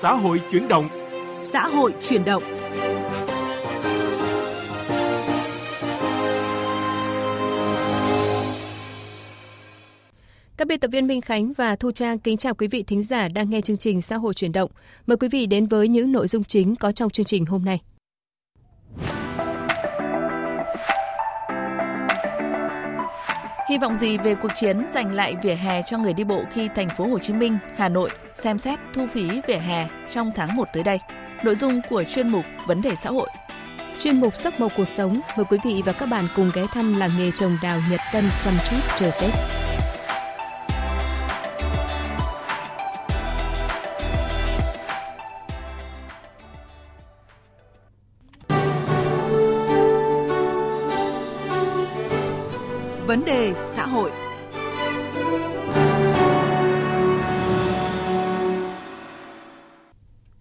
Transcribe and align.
Xã 0.00 0.12
hội 0.12 0.40
chuyển 0.52 0.68
động. 0.68 0.88
Xã 1.38 1.66
hội 1.66 1.94
chuyển 2.02 2.24
động. 2.24 2.42
Các 10.56 10.68
biên 10.68 10.80
tập 10.80 10.88
viên 10.92 11.06
Minh 11.06 11.20
Khánh 11.20 11.52
và 11.52 11.76
Thu 11.76 11.92
Trang 11.92 12.18
kính 12.18 12.36
chào 12.36 12.54
quý 12.54 12.68
vị 12.68 12.82
thính 12.82 13.02
giả 13.02 13.28
đang 13.34 13.50
nghe 13.50 13.60
chương 13.60 13.76
trình 13.76 14.02
Xã 14.02 14.16
hội 14.16 14.34
chuyển 14.34 14.52
động. 14.52 14.70
Mời 15.06 15.16
quý 15.16 15.28
vị 15.28 15.46
đến 15.46 15.66
với 15.66 15.88
những 15.88 16.12
nội 16.12 16.28
dung 16.28 16.44
chính 16.44 16.76
có 16.76 16.92
trong 16.92 17.10
chương 17.10 17.26
trình 17.26 17.46
hôm 17.46 17.64
nay. 17.64 17.80
Hy 23.68 23.78
vọng 23.78 23.94
gì 23.94 24.18
về 24.18 24.34
cuộc 24.34 24.54
chiến 24.54 24.86
giành 24.88 25.14
lại 25.14 25.36
vỉa 25.42 25.54
hè 25.54 25.82
cho 25.82 25.98
người 25.98 26.12
đi 26.12 26.24
bộ 26.24 26.44
khi 26.50 26.68
thành 26.74 26.88
phố 26.88 27.06
Hồ 27.06 27.18
Chí 27.18 27.32
Minh, 27.32 27.58
Hà 27.76 27.88
Nội 27.88 28.10
xem 28.34 28.58
xét 28.58 28.78
thu 28.94 29.06
phí 29.06 29.40
vỉa 29.46 29.56
hè 29.56 29.88
trong 30.08 30.30
tháng 30.34 30.56
1 30.56 30.68
tới 30.72 30.82
đây? 30.82 31.00
Nội 31.44 31.54
dung 31.54 31.80
của 31.90 32.04
chuyên 32.04 32.28
mục 32.28 32.44
Vấn 32.66 32.82
đề 32.82 32.96
xã 32.96 33.10
hội. 33.10 33.28
Chuyên 33.98 34.20
mục 34.20 34.36
Sắc 34.36 34.60
màu 34.60 34.70
cuộc 34.76 34.88
sống 34.88 35.20
mời 35.36 35.44
quý 35.44 35.58
vị 35.64 35.82
và 35.86 35.92
các 35.92 36.06
bạn 36.06 36.28
cùng 36.36 36.50
ghé 36.54 36.66
thăm 36.72 36.98
làng 36.98 37.10
nghề 37.18 37.30
trồng 37.30 37.56
đào 37.62 37.78
Nhật 37.90 38.00
Tân 38.12 38.24
chăm 38.42 38.54
chút 38.70 38.80
chờ 38.96 39.10
Tết. 39.20 39.65
Vấn 53.06 53.24
đề 53.24 53.52
xã 53.58 53.86
hội. 53.86 54.10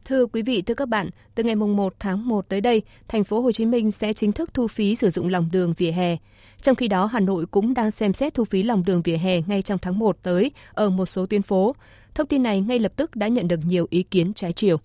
Thưa 0.06 0.26
quý 0.26 0.42
vị, 0.42 0.62
thưa 0.62 0.74
các 0.74 0.90
bạn, 0.90 1.10
từ 1.36 1.44
ngày 1.44 1.56
mùng 1.56 1.76
1 1.76 1.94
tháng 2.00 2.28
1 2.28 2.50
tới 2.50 2.62
đây, 2.62 2.82
thành 3.08 3.24
phố 3.24 3.42
Hồ 3.42 3.52
Chí 3.52 3.66
Minh 3.66 3.92
sẽ 3.92 4.14
chính 4.14 4.32
thức 4.32 4.54
thu 4.54 4.68
phí 4.68 4.96
sử 4.96 5.10
dụng 5.10 5.28
lòng 5.28 5.50
đường 5.52 5.74
vỉa 5.78 5.92
hè. 5.92 6.18
Trong 6.62 6.76
khi 6.76 6.88
đó, 6.88 7.06
Hà 7.06 7.20
Nội 7.20 7.46
cũng 7.46 7.74
đang 7.74 7.92
xem 7.92 8.14
xét 8.14 8.34
thu 8.34 8.46
phí 8.46 8.64
lòng 8.64 8.84
đường 8.86 9.02
vỉa 9.02 9.18
hè 9.18 9.42
ngay 9.42 9.62
trong 9.62 9.80
tháng 9.80 10.00
1 10.00 10.18
tới 10.24 10.52
ở 10.74 10.90
một 10.90 11.06
số 11.06 11.26
tuyến 11.26 11.42
phố. 11.42 11.76
Thông 12.16 12.28
tin 12.28 12.44
này 12.44 12.62
ngay 12.62 12.80
lập 12.80 12.92
tức 12.96 13.16
đã 13.16 13.28
nhận 13.28 13.48
được 13.48 13.60
nhiều 13.66 13.88
ý 13.90 14.04
kiến 14.04 14.34
trái 14.34 14.54
chiều 14.54 14.78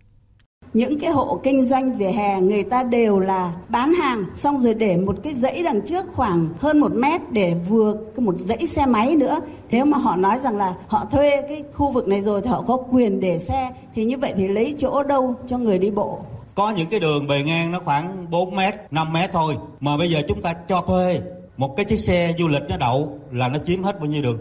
những 0.75 0.99
cái 0.99 1.11
hộ 1.11 1.41
kinh 1.43 1.63
doanh 1.63 1.93
vỉa 1.93 2.07
hè, 2.07 2.41
người 2.41 2.63
ta 2.63 2.83
đều 2.83 3.19
là 3.19 3.53
bán 3.69 3.93
hàng, 3.95 4.25
xong 4.35 4.59
rồi 4.59 4.75
để 4.75 4.97
một 4.97 5.17
cái 5.23 5.35
dãy 5.35 5.63
đằng 5.63 5.81
trước 5.87 6.05
khoảng 6.15 6.49
hơn 6.59 6.81
một 6.81 6.93
mét 6.95 7.21
để 7.33 7.55
vừa 7.69 7.97
một 8.17 8.35
dãy 8.39 8.67
xe 8.67 8.87
máy 8.87 9.17
nữa. 9.17 9.41
Nếu 9.71 9.85
mà 9.85 9.99
họ 9.99 10.17
nói 10.17 10.39
rằng 10.39 10.57
là 10.57 10.75
họ 10.87 11.05
thuê 11.11 11.43
cái 11.49 11.65
khu 11.73 11.93
vực 11.93 12.09
này 12.09 12.23
rồi 12.23 12.41
thì 12.41 12.49
họ 12.49 12.63
có 12.67 12.77
quyền 12.77 13.21
để 13.21 13.39
xe, 13.39 13.71
thì 13.95 14.05
như 14.05 14.19
vậy 14.19 14.33
thì 14.37 14.49
lấy 14.49 14.75
chỗ 14.79 15.03
đâu 15.03 15.35
cho 15.47 15.59
người 15.59 15.79
đi 15.79 15.91
bộ? 15.91 16.19
Có 16.55 16.71
những 16.71 16.89
cái 16.91 17.01
đường 17.01 17.27
bề 17.27 17.43
ngang 17.43 17.73
nó 17.73 17.79
khoảng 17.85 18.27
4 18.31 18.57
mét 18.57 18.75
5 18.91 19.13
mét 19.13 19.33
thôi. 19.33 19.57
Mà 19.81 19.97
bây 19.97 20.11
giờ 20.11 20.21
chúng 20.29 20.43
ta 20.43 20.55
cho 20.69 20.81
thuê 20.87 21.21
một 21.57 21.77
cái 21.77 21.85
chiếc 21.85 22.01
xe 22.01 22.33
du 22.39 22.49
lịch 22.49 22.63
nó 22.69 22.77
đậu 22.77 23.19
là 23.33 23.49
nó 23.49 23.59
chiếm 23.67 23.83
hết 23.83 24.01
bao 24.01 24.07
nhiêu 24.07 24.23
đường? 24.23 24.39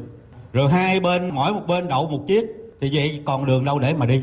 Rồi 0.53 0.71
hai 0.71 0.99
bên, 0.99 1.31
mỗi 1.33 1.53
một 1.53 1.61
bên 1.67 1.87
đậu 1.87 2.07
một 2.07 2.19
chiếc, 2.27 2.45
thì 2.81 2.89
vậy 2.93 3.21
còn 3.25 3.45
đường 3.45 3.65
đâu 3.65 3.79
để 3.79 3.93
mà 3.93 4.05
đi? 4.05 4.21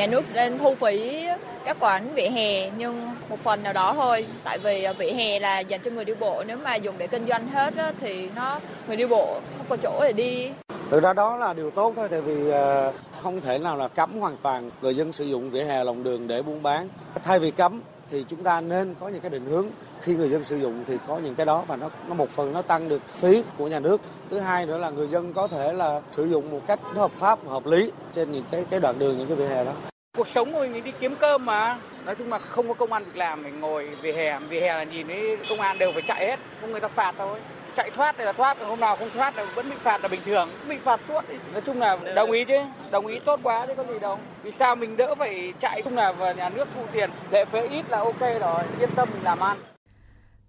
Nhà 0.00 0.06
nước 0.06 0.24
nên 0.34 0.58
thu 0.58 0.74
phí 0.74 1.26
các 1.64 1.76
quán 1.80 2.14
vỉa 2.14 2.28
hè 2.28 2.70
nhưng 2.70 3.10
một 3.28 3.38
phần 3.44 3.62
nào 3.62 3.72
đó 3.72 3.92
thôi. 3.94 4.26
Tại 4.44 4.58
vì 4.58 4.84
ờ, 4.84 4.92
vỉa 4.92 5.12
hè 5.12 5.40
là 5.40 5.58
dành 5.58 5.80
cho 5.82 5.90
người 5.90 6.04
đi 6.04 6.14
bộ. 6.14 6.44
Nếu 6.46 6.56
mà 6.56 6.74
dùng 6.74 6.98
để 6.98 7.06
kinh 7.06 7.26
doanh 7.26 7.48
hết 7.48 7.76
á, 7.76 7.92
thì 8.00 8.28
nó 8.36 8.60
người 8.86 8.96
đi 8.96 9.06
bộ 9.06 9.40
không 9.56 9.66
có 9.68 9.76
chỗ 9.76 10.00
để 10.02 10.12
đi. 10.12 10.50
Thực 10.90 11.02
ra 11.02 11.12
đó 11.12 11.36
là 11.36 11.52
điều 11.52 11.70
tốt 11.70 11.92
thôi 11.96 12.08
tại 12.10 12.20
vì 12.20 12.50
ờ, 12.50 12.92
không 13.22 13.40
thể 13.40 13.58
nào 13.58 13.76
là 13.76 13.88
cấm 13.88 14.20
hoàn 14.20 14.36
toàn 14.42 14.70
người 14.82 14.96
dân 14.96 15.12
sử 15.12 15.24
dụng 15.24 15.50
vỉa 15.50 15.64
hè 15.64 15.84
lòng 15.84 16.02
đường 16.02 16.28
để 16.28 16.42
buôn 16.42 16.62
bán. 16.62 16.88
Thay 17.24 17.38
vì 17.38 17.50
cấm 17.50 17.80
thì 18.10 18.24
chúng 18.28 18.42
ta 18.42 18.60
nên 18.60 18.94
có 19.00 19.08
những 19.08 19.20
cái 19.20 19.30
định 19.30 19.46
hướng. 19.46 19.66
Khi 20.00 20.14
người 20.14 20.28
dân 20.28 20.44
sử 20.44 20.56
dụng 20.56 20.84
thì 20.86 20.96
có 21.08 21.18
những 21.18 21.34
cái 21.34 21.46
đó 21.46 21.64
và 21.66 21.76
nó 21.76 21.90
nó 22.08 22.14
một 22.14 22.30
phần 22.30 22.52
nó 22.52 22.62
tăng 22.62 22.88
được 22.88 23.02
phí 23.14 23.42
của 23.58 23.68
nhà 23.68 23.80
nước. 23.80 24.00
Thứ 24.30 24.38
hai 24.38 24.66
nữa 24.66 24.78
là 24.78 24.90
người 24.90 25.08
dân 25.08 25.32
có 25.32 25.46
thể 25.46 25.72
là 25.72 26.00
sử 26.12 26.24
dụng 26.24 26.50
một 26.50 26.60
cách 26.66 26.80
nó 26.94 27.00
hợp 27.00 27.10
pháp 27.10 27.44
và 27.44 27.52
hợp 27.52 27.66
lý 27.66 27.90
trên 28.14 28.32
những 28.32 28.44
cái 28.50 28.64
cái 28.70 28.80
đoạn 28.80 28.98
đường 28.98 29.18
những 29.18 29.26
cái 29.26 29.36
vỉa 29.36 29.46
hè 29.46 29.64
đó 29.64 29.72
cuộc 30.16 30.28
sống 30.34 30.52
của 30.52 30.60
mình 30.60 30.84
đi 30.84 30.92
kiếm 31.00 31.16
cơm 31.20 31.46
mà. 31.46 31.78
Nói 32.04 32.14
chung 32.14 32.28
là 32.28 32.38
không 32.38 32.68
có 32.68 32.74
công 32.74 32.92
an 32.92 33.04
việc 33.04 33.16
làm 33.16 33.42
mình 33.42 33.60
ngồi 33.60 33.88
về 34.02 34.12
hè. 34.12 34.38
Về 34.38 34.60
hè 34.60 34.74
là 34.74 34.84
nhìn 34.84 35.06
thấy 35.06 35.36
công 35.48 35.60
an 35.60 35.78
đều 35.78 35.92
phải 35.92 36.02
chạy 36.02 36.26
hết. 36.26 36.40
Không 36.60 36.70
người 36.70 36.80
ta 36.80 36.88
phạt 36.88 37.14
thôi. 37.18 37.40
Chạy 37.76 37.90
thoát 37.90 38.14
thì 38.18 38.24
là 38.24 38.32
thoát, 38.32 38.58
hôm 38.60 38.80
nào 38.80 38.96
không 38.96 39.10
thoát 39.14 39.36
là 39.36 39.44
vẫn 39.54 39.70
bị 39.70 39.76
phạt 39.82 40.02
là 40.02 40.08
bình 40.08 40.20
thường. 40.24 40.50
Bị 40.68 40.76
phạt 40.84 41.00
suốt 41.08 41.24
nói 41.52 41.62
chung 41.66 41.78
là 41.78 41.96
đồng 42.14 42.30
ý 42.30 42.44
chứ. 42.44 42.58
Đồng 42.90 43.06
ý 43.06 43.18
tốt 43.24 43.40
quá 43.42 43.66
chứ 43.66 43.74
có 43.76 43.84
gì 43.84 43.98
đâu. 44.00 44.18
Vì 44.42 44.52
sao 44.58 44.76
mình 44.76 44.96
đỡ 44.96 45.14
phải 45.14 45.52
chạy? 45.60 45.82
Không 45.82 45.96
là 45.96 46.12
và 46.12 46.32
nhà 46.32 46.48
nước 46.48 46.68
thu 46.74 46.80
tiền, 46.92 47.10
lệ 47.30 47.44
phí 47.44 47.60
ít 47.60 47.84
là 47.88 47.98
ok 47.98 48.20
rồi. 48.20 48.62
Yên 48.80 48.90
tâm 48.96 49.08
mình 49.12 49.22
làm 49.22 49.40
ăn. 49.40 49.58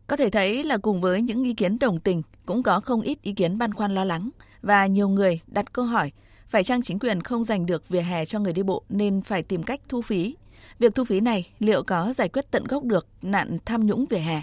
Có 0.07 0.17
thể 0.17 0.29
thấy 0.29 0.63
là 0.63 0.77
cùng 0.77 1.01
với 1.01 1.21
những 1.21 1.43
ý 1.43 1.53
kiến 1.53 1.79
đồng 1.79 1.99
tình, 1.99 2.21
cũng 2.45 2.63
có 2.63 2.79
không 2.79 3.01
ít 3.01 3.17
ý 3.21 3.33
kiến 3.33 3.57
băn 3.57 3.73
khoăn 3.73 3.95
lo 3.95 4.03
lắng 4.03 4.29
và 4.61 4.85
nhiều 4.85 5.09
người 5.09 5.41
đặt 5.47 5.73
câu 5.73 5.85
hỏi 5.85 6.11
phải 6.51 6.63
chăng 6.63 6.81
chính 6.81 6.99
quyền 6.99 7.21
không 7.21 7.43
giành 7.43 7.65
được 7.65 7.89
vỉa 7.89 8.01
hè 8.01 8.25
cho 8.25 8.39
người 8.39 8.53
đi 8.53 8.63
bộ 8.63 8.83
nên 8.89 9.21
phải 9.21 9.43
tìm 9.43 9.63
cách 9.63 9.81
thu 9.89 10.01
phí? 10.01 10.35
Việc 10.79 10.95
thu 10.95 11.03
phí 11.03 11.19
này 11.19 11.47
liệu 11.59 11.83
có 11.83 12.13
giải 12.13 12.29
quyết 12.29 12.51
tận 12.51 12.63
gốc 12.67 12.83
được 12.83 13.07
nạn 13.21 13.57
tham 13.65 13.85
nhũng 13.85 14.05
vỉa 14.05 14.17
hè? 14.17 14.41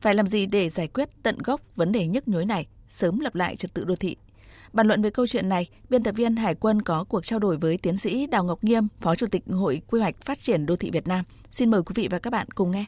Phải 0.00 0.14
làm 0.14 0.26
gì 0.26 0.46
để 0.46 0.68
giải 0.68 0.88
quyết 0.88 1.08
tận 1.22 1.38
gốc 1.38 1.60
vấn 1.76 1.92
đề 1.92 2.06
nhức 2.06 2.28
nhối 2.28 2.44
này, 2.44 2.66
sớm 2.90 3.20
lập 3.20 3.34
lại 3.34 3.56
trật 3.56 3.74
tự 3.74 3.84
đô 3.84 3.96
thị? 3.96 4.16
Bàn 4.72 4.86
luận 4.86 5.02
về 5.02 5.10
câu 5.10 5.26
chuyện 5.26 5.48
này, 5.48 5.66
biên 5.90 6.02
tập 6.02 6.14
viên 6.16 6.36
Hải 6.36 6.54
quân 6.54 6.82
có 6.82 7.04
cuộc 7.04 7.24
trao 7.24 7.38
đổi 7.38 7.56
với 7.56 7.76
tiến 7.76 7.96
sĩ 7.96 8.26
Đào 8.26 8.44
Ngọc 8.44 8.64
Nghiêm, 8.64 8.88
Phó 9.00 9.14
Chủ 9.14 9.26
tịch 9.26 9.42
Hội 9.50 9.82
Quy 9.86 10.00
hoạch 10.00 10.24
Phát 10.24 10.38
triển 10.38 10.66
Đô 10.66 10.76
thị 10.76 10.90
Việt 10.90 11.08
Nam. 11.08 11.24
Xin 11.50 11.70
mời 11.70 11.82
quý 11.82 11.92
vị 11.94 12.08
và 12.10 12.18
các 12.18 12.30
bạn 12.30 12.46
cùng 12.54 12.70
nghe 12.70 12.84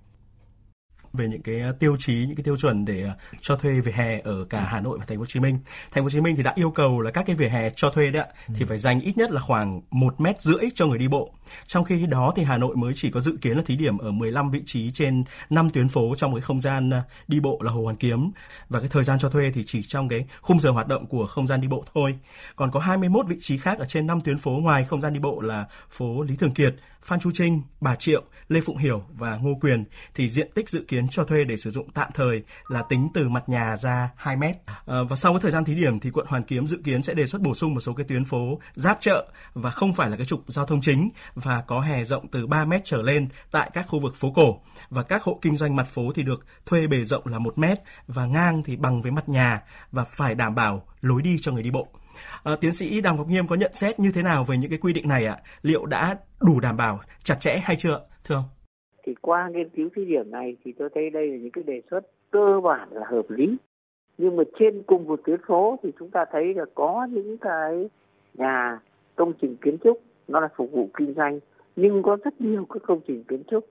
về 1.12 1.28
những 1.28 1.42
cái 1.42 1.60
ờ, 1.60 1.72
tiêu 1.72 1.96
chí 1.98 2.24
những 2.26 2.36
cái 2.36 2.44
tiêu 2.44 2.56
chuẩn 2.56 2.84
để 2.84 3.02
ờ, 3.02 3.10
cho 3.40 3.56
thuê 3.56 3.80
vỉa 3.80 3.92
hè 3.92 4.20
ở 4.20 4.44
cả 4.44 4.60
Hà 4.60 4.80
Nội 4.80 4.98
và 4.98 5.04
Thành 5.04 5.18
phố 5.18 5.20
Hồ 5.20 5.26
Chí 5.26 5.40
Minh. 5.40 5.58
Thành 5.90 6.02
phố 6.02 6.04
Hồ 6.04 6.10
Chí 6.10 6.20
Minh 6.20 6.36
thì 6.36 6.42
đã 6.42 6.52
yêu 6.56 6.70
cầu 6.70 7.00
là 7.00 7.10
các 7.10 7.26
cái 7.26 7.36
vỉa 7.36 7.48
hè 7.48 7.70
cho 7.76 7.90
thuê 7.90 8.10
đấy 8.10 8.22
ạ 8.22 8.28
ừ. 8.48 8.54
thì 8.58 8.64
phải 8.64 8.78
dành 8.78 9.00
ít 9.00 9.16
nhất 9.16 9.30
là 9.30 9.40
khoảng 9.40 9.80
một 9.90 10.20
mét 10.20 10.42
rưỡi 10.42 10.62
cho 10.74 10.86
người 10.86 10.98
đi 10.98 11.08
bộ. 11.08 11.30
Trong 11.66 11.84
khi 11.84 12.06
đó 12.06 12.32
thì 12.36 12.42
Hà 12.42 12.58
Nội 12.58 12.76
mới 12.76 12.92
chỉ 12.96 13.10
có 13.10 13.20
dự 13.20 13.36
kiến 13.40 13.56
là 13.56 13.62
thí 13.66 13.76
điểm 13.76 13.98
ở 13.98 14.10
15 14.10 14.50
vị 14.50 14.62
trí 14.66 14.90
trên 14.90 15.24
5 15.50 15.70
tuyến 15.70 15.88
phố 15.88 16.14
trong 16.16 16.34
cái 16.34 16.40
không 16.40 16.60
gian 16.60 16.90
ờ, 16.90 17.00
đi 17.28 17.40
bộ 17.40 17.58
là 17.62 17.72
Hồ 17.72 17.82
Hoàn 17.82 17.96
Kiếm 17.96 18.30
và 18.68 18.80
cái 18.80 18.88
thời 18.88 19.04
gian 19.04 19.18
cho 19.18 19.28
thuê 19.28 19.50
thì 19.54 19.64
chỉ 19.66 19.82
trong 19.82 20.08
cái 20.08 20.26
khung 20.40 20.60
giờ 20.60 20.70
hoạt 20.70 20.88
động 20.88 21.06
của 21.06 21.26
không 21.26 21.46
gian 21.46 21.60
đi 21.60 21.68
bộ 21.68 21.84
thôi. 21.94 22.18
Còn 22.56 22.70
có 22.70 22.80
21 22.80 23.26
vị 23.28 23.36
trí 23.40 23.58
khác 23.58 23.78
ở 23.78 23.84
trên 23.84 24.06
5 24.06 24.20
tuyến 24.20 24.38
phố 24.38 24.50
ngoài 24.50 24.84
không 24.84 25.00
gian 25.00 25.12
đi 25.12 25.20
bộ 25.20 25.40
là 25.40 25.66
phố 25.90 26.22
Lý 26.22 26.36
Thường 26.36 26.54
Kiệt, 26.54 26.74
Phan 27.04 27.20
Chu 27.20 27.30
Trinh, 27.34 27.62
Bà 27.80 27.94
Triệu, 27.94 28.22
Lê 28.48 28.60
Phụng 28.60 28.76
Hiểu 28.76 29.02
và 29.08 29.36
Ngô 29.36 29.54
Quyền 29.60 29.84
thì 30.14 30.28
diện 30.28 30.50
tích 30.54 30.68
dự 30.68 30.84
kiến 30.88 31.08
cho 31.08 31.24
thuê 31.24 31.44
để 31.44 31.56
sử 31.56 31.70
dụng 31.70 31.90
tạm 31.90 32.10
thời 32.14 32.42
là 32.68 32.82
tính 32.82 33.08
từ 33.14 33.28
mặt 33.28 33.48
nhà 33.48 33.76
ra 33.76 34.10
2 34.16 34.36
mét. 34.36 34.56
À, 34.66 34.96
và 35.08 35.16
sau 35.16 35.32
cái 35.32 35.40
thời 35.40 35.50
gian 35.50 35.64
thí 35.64 35.74
điểm 35.74 36.00
thì 36.00 36.10
quận 36.10 36.26
Hoàn 36.28 36.42
Kiếm 36.42 36.66
dự 36.66 36.78
kiến 36.84 37.02
sẽ 37.02 37.14
đề 37.14 37.26
xuất 37.26 37.42
bổ 37.42 37.54
sung 37.54 37.74
một 37.74 37.80
số 37.80 37.92
cái 37.92 38.06
tuyến 38.08 38.24
phố 38.24 38.60
giáp 38.72 38.98
chợ 39.00 39.28
và 39.54 39.70
không 39.70 39.94
phải 39.94 40.10
là 40.10 40.16
cái 40.16 40.26
trục 40.26 40.44
giao 40.46 40.66
thông 40.66 40.80
chính 40.80 41.08
và 41.34 41.62
có 41.66 41.80
hè 41.80 42.04
rộng 42.04 42.28
từ 42.28 42.46
3 42.46 42.64
mét 42.64 42.80
trở 42.84 43.02
lên 43.02 43.28
tại 43.50 43.70
các 43.74 43.86
khu 43.88 44.00
vực 44.00 44.16
phố 44.16 44.32
cổ 44.34 44.60
và 44.90 45.02
các 45.02 45.22
hộ 45.22 45.38
kinh 45.42 45.56
doanh 45.56 45.76
mặt 45.76 45.86
phố 45.86 46.02
thì 46.14 46.22
được 46.22 46.46
thuê 46.66 46.86
bề 46.86 47.04
rộng 47.04 47.26
là 47.26 47.38
1 47.38 47.58
mét 47.58 47.78
và 48.06 48.26
ngang 48.26 48.62
thì 48.62 48.76
bằng 48.76 49.02
với 49.02 49.12
mặt 49.12 49.28
nhà 49.28 49.62
và 49.92 50.04
phải 50.04 50.34
đảm 50.34 50.54
bảo 50.54 50.86
lối 51.00 51.22
đi 51.22 51.36
cho 51.40 51.52
người 51.52 51.62
đi 51.62 51.70
bộ. 51.70 51.88
À, 52.44 52.56
tiến 52.60 52.72
sĩ 52.72 53.00
Đàm 53.00 53.16
Ngọc 53.16 53.26
Nghiêm 53.28 53.46
có 53.46 53.56
nhận 53.56 53.72
xét 53.72 54.00
như 54.00 54.10
thế 54.14 54.22
nào 54.22 54.44
về 54.44 54.56
những 54.56 54.70
cái 54.70 54.78
quy 54.78 54.92
định 54.92 55.08
này 55.08 55.26
ạ? 55.26 55.36
Liệu 55.62 55.86
đã 55.86 56.16
đủ 56.40 56.60
đảm 56.60 56.76
bảo 56.76 57.00
chặt 57.24 57.36
chẽ 57.40 57.56
hay 57.62 57.76
chưa, 57.76 58.00
thưa 58.24 58.34
ông? 58.34 58.44
Thì 59.06 59.14
qua 59.20 59.48
nghiên 59.48 59.68
cứu 59.68 59.88
thí 59.96 60.04
điểm 60.04 60.30
này 60.30 60.56
thì 60.64 60.72
tôi 60.78 60.88
thấy 60.94 61.10
đây 61.10 61.28
là 61.28 61.36
những 61.36 61.50
cái 61.50 61.64
đề 61.64 61.82
xuất 61.90 62.00
cơ 62.30 62.60
bản 62.64 62.88
là 62.92 63.06
hợp 63.10 63.24
lý. 63.28 63.56
Nhưng 64.18 64.36
mà 64.36 64.42
trên 64.58 64.82
cùng 64.82 65.06
một 65.06 65.20
tuyến 65.24 65.40
phố 65.46 65.78
thì 65.82 65.92
chúng 65.98 66.10
ta 66.10 66.24
thấy 66.32 66.54
là 66.54 66.64
có 66.74 67.06
những 67.10 67.38
cái 67.38 67.88
nhà 68.34 68.78
công 69.16 69.32
trình 69.40 69.56
kiến 69.56 69.76
trúc 69.84 70.02
nó 70.28 70.40
là 70.40 70.48
phục 70.56 70.72
vụ 70.72 70.88
kinh 70.98 71.14
doanh 71.14 71.40
nhưng 71.76 72.02
có 72.02 72.16
rất 72.24 72.40
nhiều 72.40 72.66
các 72.70 72.82
công 72.86 73.00
trình 73.06 73.24
kiến 73.24 73.42
trúc 73.50 73.66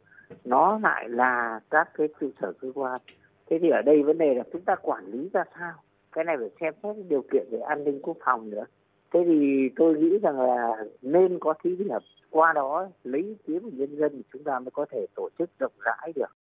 nó 0.46 0.80
lại 0.84 1.10
là 1.10 1.60
các 1.70 1.90
cái 1.98 2.08
trụ 2.20 2.30
sở 2.42 2.54
cơ 2.62 2.72
quan 2.76 3.02
thế 3.50 3.60
thì 3.62 3.70
ở 3.70 3.82
đây 3.82 4.04
vấn 4.04 4.18
đề 4.18 4.34
là 4.34 4.44
chúng 4.54 4.62
ta 4.62 4.76
quản 4.82 5.06
lý 5.06 5.30
ra 5.34 5.44
sao 5.60 5.74
cái 6.12 6.24
này 6.24 6.36
phải 6.40 6.50
xem 6.62 6.74
xét 6.84 7.06
điều 7.10 7.24
kiện 7.32 7.48
về 7.52 7.60
an 7.60 7.84
ninh 7.84 8.00
quốc 8.02 8.18
phòng 8.26 8.50
nữa. 8.50 8.66
Thế 9.14 9.20
thì 9.26 9.70
tôi 9.76 10.00
nghĩ 10.00 10.18
rằng 10.24 10.42
là 10.42 10.72
nên 11.02 11.40
có 11.40 11.54
thí 11.64 11.76
điểm 11.76 12.02
qua 12.30 12.54
đó 12.54 12.90
lấy 13.04 13.22
ý 13.22 13.36
kiến 13.48 13.60
của 13.60 13.72
nhân 13.74 13.98
dân 13.98 14.12
thì 14.16 14.24
chúng 14.34 14.44
ta 14.44 14.60
mới 14.60 14.72
có 14.72 14.86
thể 14.92 15.06
tổ 15.16 15.30
chức 15.40 15.50
rộng 15.60 15.74
rãi 15.86 16.14
được. 16.16 16.36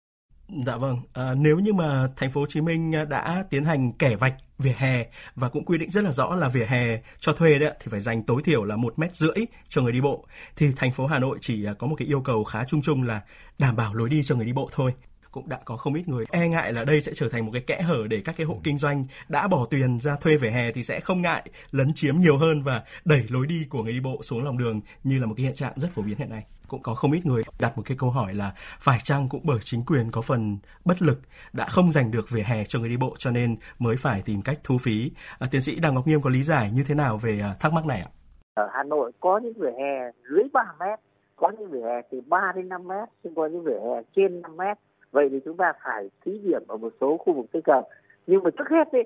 Dạ 0.65 0.77
vâng, 0.77 0.97
à, 1.13 1.33
nếu 1.37 1.59
như 1.59 1.73
mà 1.73 2.07
thành 2.15 2.31
phố 2.31 2.41
Hồ 2.41 2.47
Chí 2.49 2.61
Minh 2.61 2.91
đã 3.09 3.45
tiến 3.49 3.65
hành 3.65 3.91
kẻ 3.99 4.15
vạch 4.15 4.33
vỉa 4.57 4.73
hè 4.77 5.05
và 5.35 5.49
cũng 5.49 5.65
quy 5.65 5.77
định 5.77 5.89
rất 5.89 6.03
là 6.03 6.11
rõ 6.11 6.35
là 6.35 6.49
vỉa 6.49 6.65
hè 6.65 7.01
cho 7.19 7.33
thuê 7.33 7.59
đấy 7.59 7.73
thì 7.79 7.87
phải 7.91 7.99
dành 7.99 8.23
tối 8.23 8.41
thiểu 8.45 8.63
là 8.63 8.75
một 8.75 8.99
mét 8.99 9.15
rưỡi 9.15 9.45
cho 9.69 9.81
người 9.81 9.91
đi 9.91 10.01
bộ 10.01 10.25
thì 10.55 10.67
thành 10.77 10.91
phố 10.91 11.05
Hà 11.05 11.19
Nội 11.19 11.37
chỉ 11.41 11.65
có 11.79 11.87
một 11.87 11.95
cái 11.97 12.07
yêu 12.07 12.21
cầu 12.21 12.43
khá 12.43 12.65
chung 12.67 12.81
chung 12.81 13.03
là 13.03 13.21
đảm 13.59 13.75
bảo 13.75 13.93
lối 13.93 14.09
đi 14.09 14.23
cho 14.23 14.35
người 14.35 14.45
đi 14.45 14.53
bộ 14.53 14.69
thôi 14.71 14.93
cũng 15.31 15.49
đã 15.49 15.59
có 15.65 15.77
không 15.77 15.93
ít 15.93 16.07
người 16.07 16.25
e 16.31 16.47
ngại 16.47 16.73
là 16.73 16.83
đây 16.83 17.01
sẽ 17.01 17.11
trở 17.15 17.29
thành 17.29 17.45
một 17.45 17.51
cái 17.53 17.61
kẽ 17.61 17.81
hở 17.81 18.07
để 18.09 18.21
các 18.25 18.35
cái 18.37 18.45
hộ 18.45 18.59
kinh 18.63 18.77
doanh 18.77 19.05
đã 19.29 19.47
bỏ 19.47 19.65
tiền 19.69 19.99
ra 19.99 20.15
thuê 20.15 20.37
vỉa 20.37 20.49
hè 20.49 20.71
thì 20.71 20.83
sẽ 20.83 20.99
không 20.99 21.21
ngại 21.21 21.49
lấn 21.71 21.93
chiếm 21.93 22.17
nhiều 22.17 22.37
hơn 22.37 22.63
và 22.63 22.83
đẩy 23.05 23.25
lối 23.29 23.47
đi 23.47 23.65
của 23.69 23.83
người 23.83 23.93
đi 23.93 23.99
bộ 23.99 24.19
xuống 24.21 24.43
lòng 24.43 24.57
đường 24.57 24.81
như 25.03 25.19
là 25.19 25.25
một 25.25 25.33
cái 25.37 25.45
hiện 25.45 25.55
trạng 25.55 25.73
rất 25.75 25.91
phổ 25.91 26.01
biến 26.01 26.17
hiện 26.17 26.29
nay 26.29 26.43
cũng 26.71 26.81
có 26.81 26.93
không 26.93 27.11
ít 27.11 27.25
người 27.25 27.43
đặt 27.59 27.77
một 27.77 27.83
cái 27.85 27.97
câu 27.99 28.09
hỏi 28.09 28.33
là 28.33 28.51
phải 28.79 28.99
chăng 29.03 29.29
cũng 29.29 29.41
bởi 29.43 29.59
chính 29.61 29.83
quyền 29.85 30.11
có 30.11 30.21
phần 30.21 30.57
bất 30.85 31.01
lực 31.01 31.19
đã 31.53 31.65
không 31.65 31.91
giành 31.91 32.11
được 32.11 32.29
vỉa 32.29 32.43
hè 32.43 32.63
cho 32.63 32.79
người 32.79 32.89
đi 32.89 32.97
bộ 32.97 33.13
cho 33.17 33.31
nên 33.31 33.55
mới 33.79 33.95
phải 33.97 34.21
tìm 34.25 34.41
cách 34.41 34.59
thu 34.63 34.77
phí. 34.77 35.11
À, 35.39 35.47
tiến 35.51 35.61
sĩ 35.61 35.79
Đào 35.79 35.93
Ngọc 35.93 36.07
Nghiêm 36.07 36.21
có 36.21 36.29
lý 36.29 36.43
giải 36.43 36.71
như 36.73 36.83
thế 36.87 36.95
nào 36.95 37.17
về 37.17 37.39
à, 37.39 37.55
thắc 37.59 37.73
mắc 37.73 37.85
này 37.85 38.01
ạ? 38.01 38.09
Ở 38.53 38.69
Hà 38.73 38.83
Nội 38.83 39.11
có 39.19 39.37
những 39.37 39.53
vỉa 39.53 39.71
hè 39.79 40.11
dưới 40.29 40.43
3 40.53 40.61
mét, 40.79 40.99
có 41.35 41.51
những 41.59 41.71
vỉa 41.71 41.81
hè 41.81 42.01
từ 42.11 42.21
3 42.27 42.51
đến 42.55 42.69
5 42.69 42.87
mét, 42.87 43.09
nhưng 43.23 43.35
có 43.35 43.47
những 43.47 43.63
vỉa 43.63 43.79
hè 43.83 44.01
trên 44.15 44.41
5 44.41 44.57
mét. 44.57 44.77
Vậy 45.11 45.29
thì 45.31 45.39
chúng 45.45 45.57
ta 45.57 45.73
phải 45.83 46.09
thí 46.25 46.39
điểm 46.43 46.61
ở 46.67 46.77
một 46.77 46.93
số 47.01 47.17
khu 47.17 47.33
vực 47.33 47.45
cây 47.51 47.61
hợp 47.67 47.87
Nhưng 48.27 48.43
mà 48.43 48.49
trước 48.49 48.69
hết 48.69 48.91
ấy, 48.91 49.03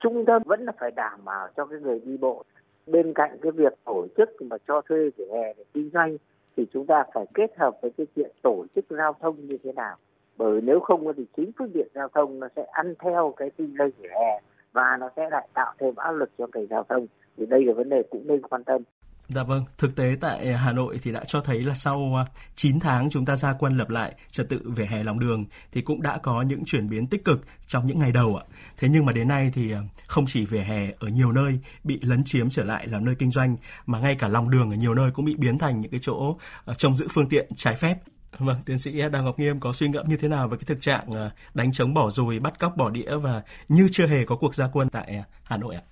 trung 0.00 0.24
tâm 0.24 0.42
vẫn 0.44 0.64
là 0.64 0.72
phải 0.78 0.90
đảm 0.90 1.20
bảo 1.24 1.48
cho 1.56 1.66
cái 1.66 1.80
người 1.80 2.00
đi 2.04 2.16
bộ. 2.16 2.44
Bên 2.86 3.12
cạnh 3.14 3.38
cái 3.42 3.52
việc 3.52 3.72
tổ 3.84 4.06
chức 4.16 4.42
mà 4.42 4.56
cho 4.68 4.80
thuê 4.80 5.10
vỉa 5.16 5.24
hè 5.32 5.52
để 5.58 5.64
kinh 5.74 5.90
doanh 5.92 6.16
thì 6.56 6.66
chúng 6.72 6.86
ta 6.86 7.04
phải 7.14 7.26
kết 7.34 7.58
hợp 7.58 7.78
với 7.82 7.90
cái 7.96 8.06
chuyện 8.16 8.30
tổ 8.42 8.64
chức 8.74 8.84
giao 8.88 9.16
thông 9.20 9.46
như 9.46 9.58
thế 9.64 9.72
nào. 9.72 9.96
Bởi 10.36 10.60
nếu 10.60 10.80
không 10.80 11.12
thì 11.16 11.26
chính 11.36 11.50
phương 11.58 11.70
tiện 11.74 11.88
giao 11.94 12.08
thông 12.08 12.40
nó 12.40 12.48
sẽ 12.56 12.62
ăn 12.62 12.94
theo 12.98 13.34
cái 13.36 13.50
kinh 13.58 13.74
doanh 13.78 13.90
vỉa 13.98 14.08
hè 14.08 14.40
và 14.72 14.96
nó 15.00 15.10
sẽ 15.16 15.30
lại 15.30 15.48
tạo 15.54 15.74
thêm 15.78 15.94
áp 15.96 16.12
lực 16.12 16.30
cho 16.38 16.46
ngành 16.54 16.66
giao 16.66 16.84
thông. 16.88 17.06
Thì 17.36 17.46
đây 17.46 17.64
là 17.64 17.72
vấn 17.72 17.88
đề 17.88 18.02
cũng 18.10 18.22
nên 18.26 18.42
quan 18.42 18.64
tâm. 18.64 18.82
Dạ 19.28 19.42
vâng, 19.42 19.64
thực 19.78 19.96
tế 19.96 20.16
tại 20.20 20.52
à, 20.52 20.56
Hà 20.56 20.72
Nội 20.72 20.98
thì 21.02 21.12
đã 21.12 21.24
cho 21.26 21.40
thấy 21.40 21.60
là 21.60 21.74
sau 21.74 22.14
à, 22.16 22.24
9 22.54 22.80
tháng 22.80 23.10
chúng 23.10 23.24
ta 23.24 23.36
ra 23.36 23.54
quân 23.58 23.76
lập 23.76 23.90
lại 23.90 24.14
trật 24.30 24.48
tự 24.48 24.60
về 24.64 24.86
hè 24.86 25.04
lòng 25.04 25.18
đường 25.18 25.44
thì 25.72 25.82
cũng 25.82 26.02
đã 26.02 26.18
có 26.18 26.42
những 26.42 26.64
chuyển 26.64 26.88
biến 26.88 27.06
tích 27.06 27.24
cực 27.24 27.40
trong 27.66 27.86
những 27.86 27.98
ngày 27.98 28.12
đầu 28.12 28.36
ạ. 28.36 28.44
Thế 28.76 28.88
nhưng 28.88 29.06
mà 29.06 29.12
đến 29.12 29.28
nay 29.28 29.50
thì 29.54 29.72
à, 29.72 29.80
không 30.06 30.24
chỉ 30.26 30.46
về 30.46 30.60
hè 30.60 30.90
ở 30.98 31.08
nhiều 31.08 31.32
nơi 31.32 31.58
bị 31.84 32.00
lấn 32.02 32.24
chiếm 32.24 32.48
trở 32.50 32.64
lại 32.64 32.86
làm 32.86 33.04
nơi 33.04 33.14
kinh 33.18 33.30
doanh 33.30 33.56
mà 33.86 34.00
ngay 34.00 34.16
cả 34.18 34.28
lòng 34.28 34.50
đường 34.50 34.70
ở 34.70 34.76
nhiều 34.76 34.94
nơi 34.94 35.10
cũng 35.10 35.24
bị 35.24 35.34
biến 35.38 35.58
thành 35.58 35.80
những 35.80 35.90
cái 35.90 36.00
chỗ 36.02 36.36
trông 36.76 36.96
giữ 36.96 37.06
phương 37.10 37.28
tiện 37.28 37.48
trái 37.56 37.74
phép. 37.74 37.96
Vâng, 38.38 38.56
tiến 38.66 38.78
sĩ 38.78 39.02
Đào 39.12 39.22
Ngọc 39.22 39.38
Nghiêm 39.38 39.60
có 39.60 39.72
suy 39.72 39.88
ngẫm 39.88 40.08
như 40.08 40.16
thế 40.16 40.28
nào 40.28 40.48
về 40.48 40.56
cái 40.56 40.64
thực 40.66 40.80
trạng 40.80 41.10
đánh 41.54 41.72
chống 41.72 41.94
bỏ 41.94 42.10
rùi, 42.10 42.38
bắt 42.38 42.58
cóc 42.58 42.76
bỏ 42.76 42.90
đĩa 42.90 43.16
và 43.16 43.42
như 43.68 43.88
chưa 43.92 44.06
hề 44.06 44.24
có 44.24 44.36
cuộc 44.36 44.54
gia 44.54 44.68
quân 44.72 44.88
tại 44.88 45.24
Hà 45.44 45.56
Nội 45.56 45.74
ạ? 45.74 45.82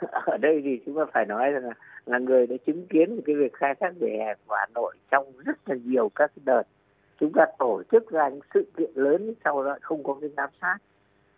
Ở 0.26 0.36
đây 0.36 0.60
thì 0.64 0.70
chúng 0.86 0.96
ta 0.96 1.02
phải 1.14 1.24
nói 1.26 1.50
rằng 1.50 1.62
là 1.62 1.74
là 2.06 2.18
người 2.18 2.46
đã 2.46 2.56
chứng 2.66 2.86
kiến 2.86 3.20
cái 3.24 3.36
việc 3.36 3.52
khai 3.52 3.74
thác 3.80 3.90
vỉa 4.00 4.08
hè 4.18 4.34
của 4.46 4.54
Hà 4.54 4.66
Nội 4.74 4.94
trong 5.10 5.32
rất 5.44 5.68
là 5.68 5.76
nhiều 5.84 6.10
các 6.14 6.32
đợt. 6.44 6.62
Chúng 7.20 7.32
ta 7.34 7.46
tổ 7.58 7.82
chức 7.92 8.10
ra 8.10 8.28
những 8.28 8.40
sự 8.54 8.66
kiện 8.76 8.90
lớn, 8.94 9.34
sau 9.44 9.64
đó 9.64 9.76
không 9.80 10.02
có 10.02 10.16
cái 10.20 10.30
giám 10.36 10.50
sát. 10.60 10.78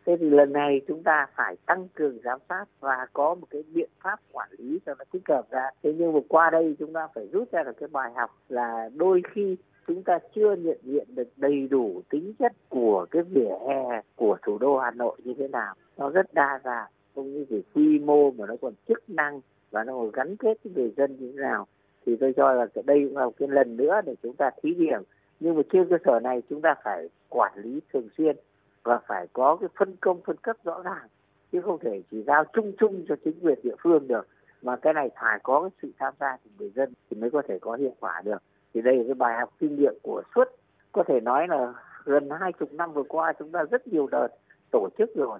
Thế 0.06 0.16
thì 0.20 0.30
lần 0.30 0.52
này 0.52 0.80
chúng 0.88 1.02
ta 1.02 1.26
phải 1.34 1.56
tăng 1.66 1.88
cường 1.94 2.18
giám 2.24 2.38
sát 2.48 2.64
và 2.80 3.06
có 3.12 3.34
một 3.34 3.46
cái 3.50 3.62
biện 3.74 3.90
pháp 4.02 4.20
quản 4.32 4.48
lý 4.58 4.78
cho 4.86 4.94
nó 4.98 5.04
thích 5.12 5.22
hợp 5.28 5.50
ra. 5.50 5.70
Thế 5.82 5.94
nhưng 5.98 6.12
mà 6.12 6.20
qua 6.28 6.50
đây 6.50 6.76
chúng 6.78 6.92
ta 6.92 7.08
phải 7.14 7.28
rút 7.32 7.52
ra 7.52 7.62
được 7.62 7.76
cái 7.80 7.88
bài 7.92 8.12
học 8.14 8.30
là 8.48 8.90
đôi 8.94 9.22
khi 9.32 9.56
chúng 9.86 10.02
ta 10.02 10.18
chưa 10.34 10.54
nhận 10.54 10.78
diện 10.82 11.06
được 11.14 11.28
đầy 11.36 11.68
đủ 11.70 12.02
tính 12.10 12.32
chất 12.38 12.52
của 12.68 13.06
cái 13.10 13.22
vỉa 13.22 13.54
hè 13.68 14.02
của 14.16 14.36
thủ 14.42 14.58
đô 14.58 14.78
Hà 14.78 14.90
Nội 14.90 15.16
như 15.24 15.34
thế 15.38 15.48
nào. 15.48 15.74
Nó 15.96 16.10
rất 16.10 16.34
đa 16.34 16.60
dạng, 16.64 16.90
không 17.14 17.32
như 17.32 17.44
chỉ 17.48 17.62
quy 17.74 17.98
mô 17.98 18.30
mà 18.30 18.46
nó 18.46 18.54
còn 18.60 18.72
chức 18.88 19.10
năng 19.10 19.40
và 19.76 19.84
nó 19.84 20.04
gắn 20.12 20.36
kết 20.36 20.58
với 20.64 20.72
người 20.74 20.92
dân 20.96 21.16
như 21.18 21.32
thế 21.32 21.42
nào, 21.42 21.66
thì 22.06 22.16
tôi 22.16 22.32
cho 22.36 22.52
là 22.52 22.66
đây 22.84 23.04
cũng 23.08 23.16
là 23.16 23.24
một 23.24 23.32
cái 23.38 23.48
lần 23.48 23.76
nữa 23.76 24.00
để 24.06 24.14
chúng 24.22 24.36
ta 24.36 24.50
thí 24.62 24.74
điểm. 24.74 25.00
Nhưng 25.40 25.56
mà 25.56 25.62
trên 25.72 25.88
cơ 25.88 25.96
sở 26.04 26.20
này 26.20 26.42
chúng 26.50 26.60
ta 26.60 26.74
phải 26.84 27.08
quản 27.28 27.52
lý 27.56 27.80
thường 27.92 28.08
xuyên 28.18 28.36
và 28.82 28.98
phải 29.06 29.26
có 29.32 29.56
cái 29.60 29.68
phân 29.78 29.96
công 30.00 30.20
phân 30.20 30.36
cấp 30.36 30.56
rõ 30.64 30.82
ràng, 30.82 31.08
chứ 31.52 31.60
không 31.60 31.78
thể 31.78 32.02
chỉ 32.10 32.22
giao 32.22 32.44
chung 32.52 32.72
chung 32.78 33.04
cho 33.08 33.16
chính 33.24 33.34
quyền 33.42 33.58
địa 33.62 33.74
phương 33.82 34.08
được. 34.08 34.26
Mà 34.62 34.76
cái 34.76 34.94
này 34.94 35.10
phải 35.20 35.38
có 35.42 35.60
cái 35.60 35.70
sự 35.82 35.90
tham 35.98 36.14
gia 36.20 36.36
của 36.36 36.50
người 36.58 36.70
dân 36.74 36.92
thì 37.10 37.20
mới 37.20 37.30
có 37.30 37.42
thể 37.48 37.58
có 37.58 37.74
hiệu 37.74 37.94
quả 38.00 38.22
được. 38.24 38.42
Thì 38.74 38.82
đây 38.82 38.96
là 38.96 39.04
cái 39.06 39.14
bài 39.14 39.38
học 39.38 39.52
kinh 39.58 39.76
nghiệm 39.76 39.94
của 40.02 40.22
suốt, 40.34 40.48
có 40.92 41.02
thể 41.02 41.20
nói 41.20 41.48
là 41.48 41.74
gần 42.04 42.28
hai 42.40 42.52
chục 42.52 42.72
năm 42.72 42.92
vừa 42.92 43.02
qua 43.02 43.32
chúng 43.38 43.50
ta 43.50 43.64
rất 43.70 43.86
nhiều 43.86 44.06
đợt 44.12 44.28
tổ 44.70 44.88
chức 44.98 45.14
rồi, 45.14 45.38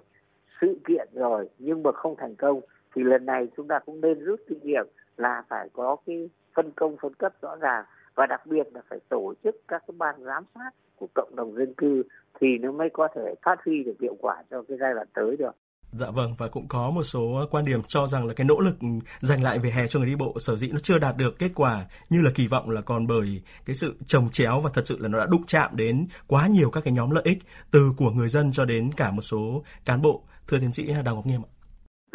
sự 0.61 0.77
kiện 0.87 1.07
rồi, 1.13 1.49
nhưng 1.59 1.83
mà 1.83 1.91
không 1.91 2.15
thành 2.15 2.35
công 2.35 2.61
thì 2.97 3.03
lần 3.03 3.25
này 3.25 3.47
chúng 3.57 3.67
ta 3.67 3.79
cũng 3.85 4.01
nên 4.01 4.25
rút 4.25 4.39
kinh 4.49 4.59
nghiệm 4.63 4.85
là 5.17 5.43
phải 5.49 5.69
có 5.73 5.95
cái 6.07 6.29
phân 6.55 6.71
công, 6.75 6.97
phân 7.01 7.13
cấp 7.13 7.33
rõ 7.41 7.55
ràng 7.55 7.85
và 8.15 8.25
đặc 8.25 8.41
biệt 8.45 8.67
là 8.73 8.81
phải 8.89 8.99
tổ 9.09 9.33
chức 9.43 9.55
các 9.67 9.83
cái 9.87 9.95
ban 9.97 10.23
giám 10.23 10.43
sát 10.55 10.69
của 10.95 11.07
cộng 11.15 11.35
đồng 11.35 11.55
dân 11.55 11.73
cư 11.73 12.03
thì 12.39 12.47
nó 12.61 12.71
mới 12.71 12.89
có 12.93 13.07
thể 13.15 13.33
phát 13.45 13.59
huy 13.65 13.83
được 13.83 13.95
hiệu 14.01 14.15
quả 14.19 14.43
cho 14.51 14.63
cái 14.67 14.77
giai 14.81 14.93
đoạn 14.93 15.07
tới 15.13 15.37
được. 15.37 15.55
Dạ 15.91 16.09
vâng 16.09 16.35
và 16.37 16.47
cũng 16.47 16.67
có 16.67 16.89
một 16.89 17.03
số 17.03 17.45
quan 17.51 17.65
điểm 17.65 17.81
cho 17.87 18.07
rằng 18.07 18.27
là 18.27 18.33
cái 18.33 18.45
nỗ 18.45 18.59
lực 18.59 18.75
giành 19.19 19.43
lại 19.43 19.59
về 19.59 19.69
hè 19.69 19.87
cho 19.87 19.99
người 19.99 20.09
đi 20.09 20.15
bộ 20.15 20.35
sở 20.39 20.55
dĩ 20.55 20.69
nó 20.71 20.79
chưa 20.79 20.97
đạt 20.97 21.17
được 21.17 21.39
kết 21.39 21.51
quả 21.55 21.85
như 22.09 22.21
là 22.21 22.31
kỳ 22.35 22.47
vọng 22.47 22.69
là 22.69 22.81
còn 22.81 23.07
bởi 23.07 23.41
cái 23.65 23.75
sự 23.75 23.95
trồng 24.05 24.29
chéo 24.29 24.59
và 24.59 24.69
thật 24.73 24.87
sự 24.87 24.97
là 24.99 25.07
nó 25.07 25.19
đã 25.19 25.25
đụng 25.25 25.43
chạm 25.47 25.75
đến 25.75 26.07
quá 26.27 26.47
nhiều 26.47 26.71
các 26.71 26.83
cái 26.83 26.93
nhóm 26.93 27.11
lợi 27.11 27.23
ích 27.23 27.37
từ 27.71 27.91
của 27.97 28.11
người 28.11 28.29
dân 28.29 28.51
cho 28.51 28.65
đến 28.65 28.89
cả 28.97 29.11
một 29.11 29.21
số 29.21 29.63
cán 29.85 30.01
bộ. 30.01 30.23
Thưa 30.47 30.59
tiến 30.59 30.71
sĩ 30.71 30.93
Đào 31.05 31.15
Ngọc 31.15 31.25
Nghiêm 31.25 31.41
ạ 31.41 31.56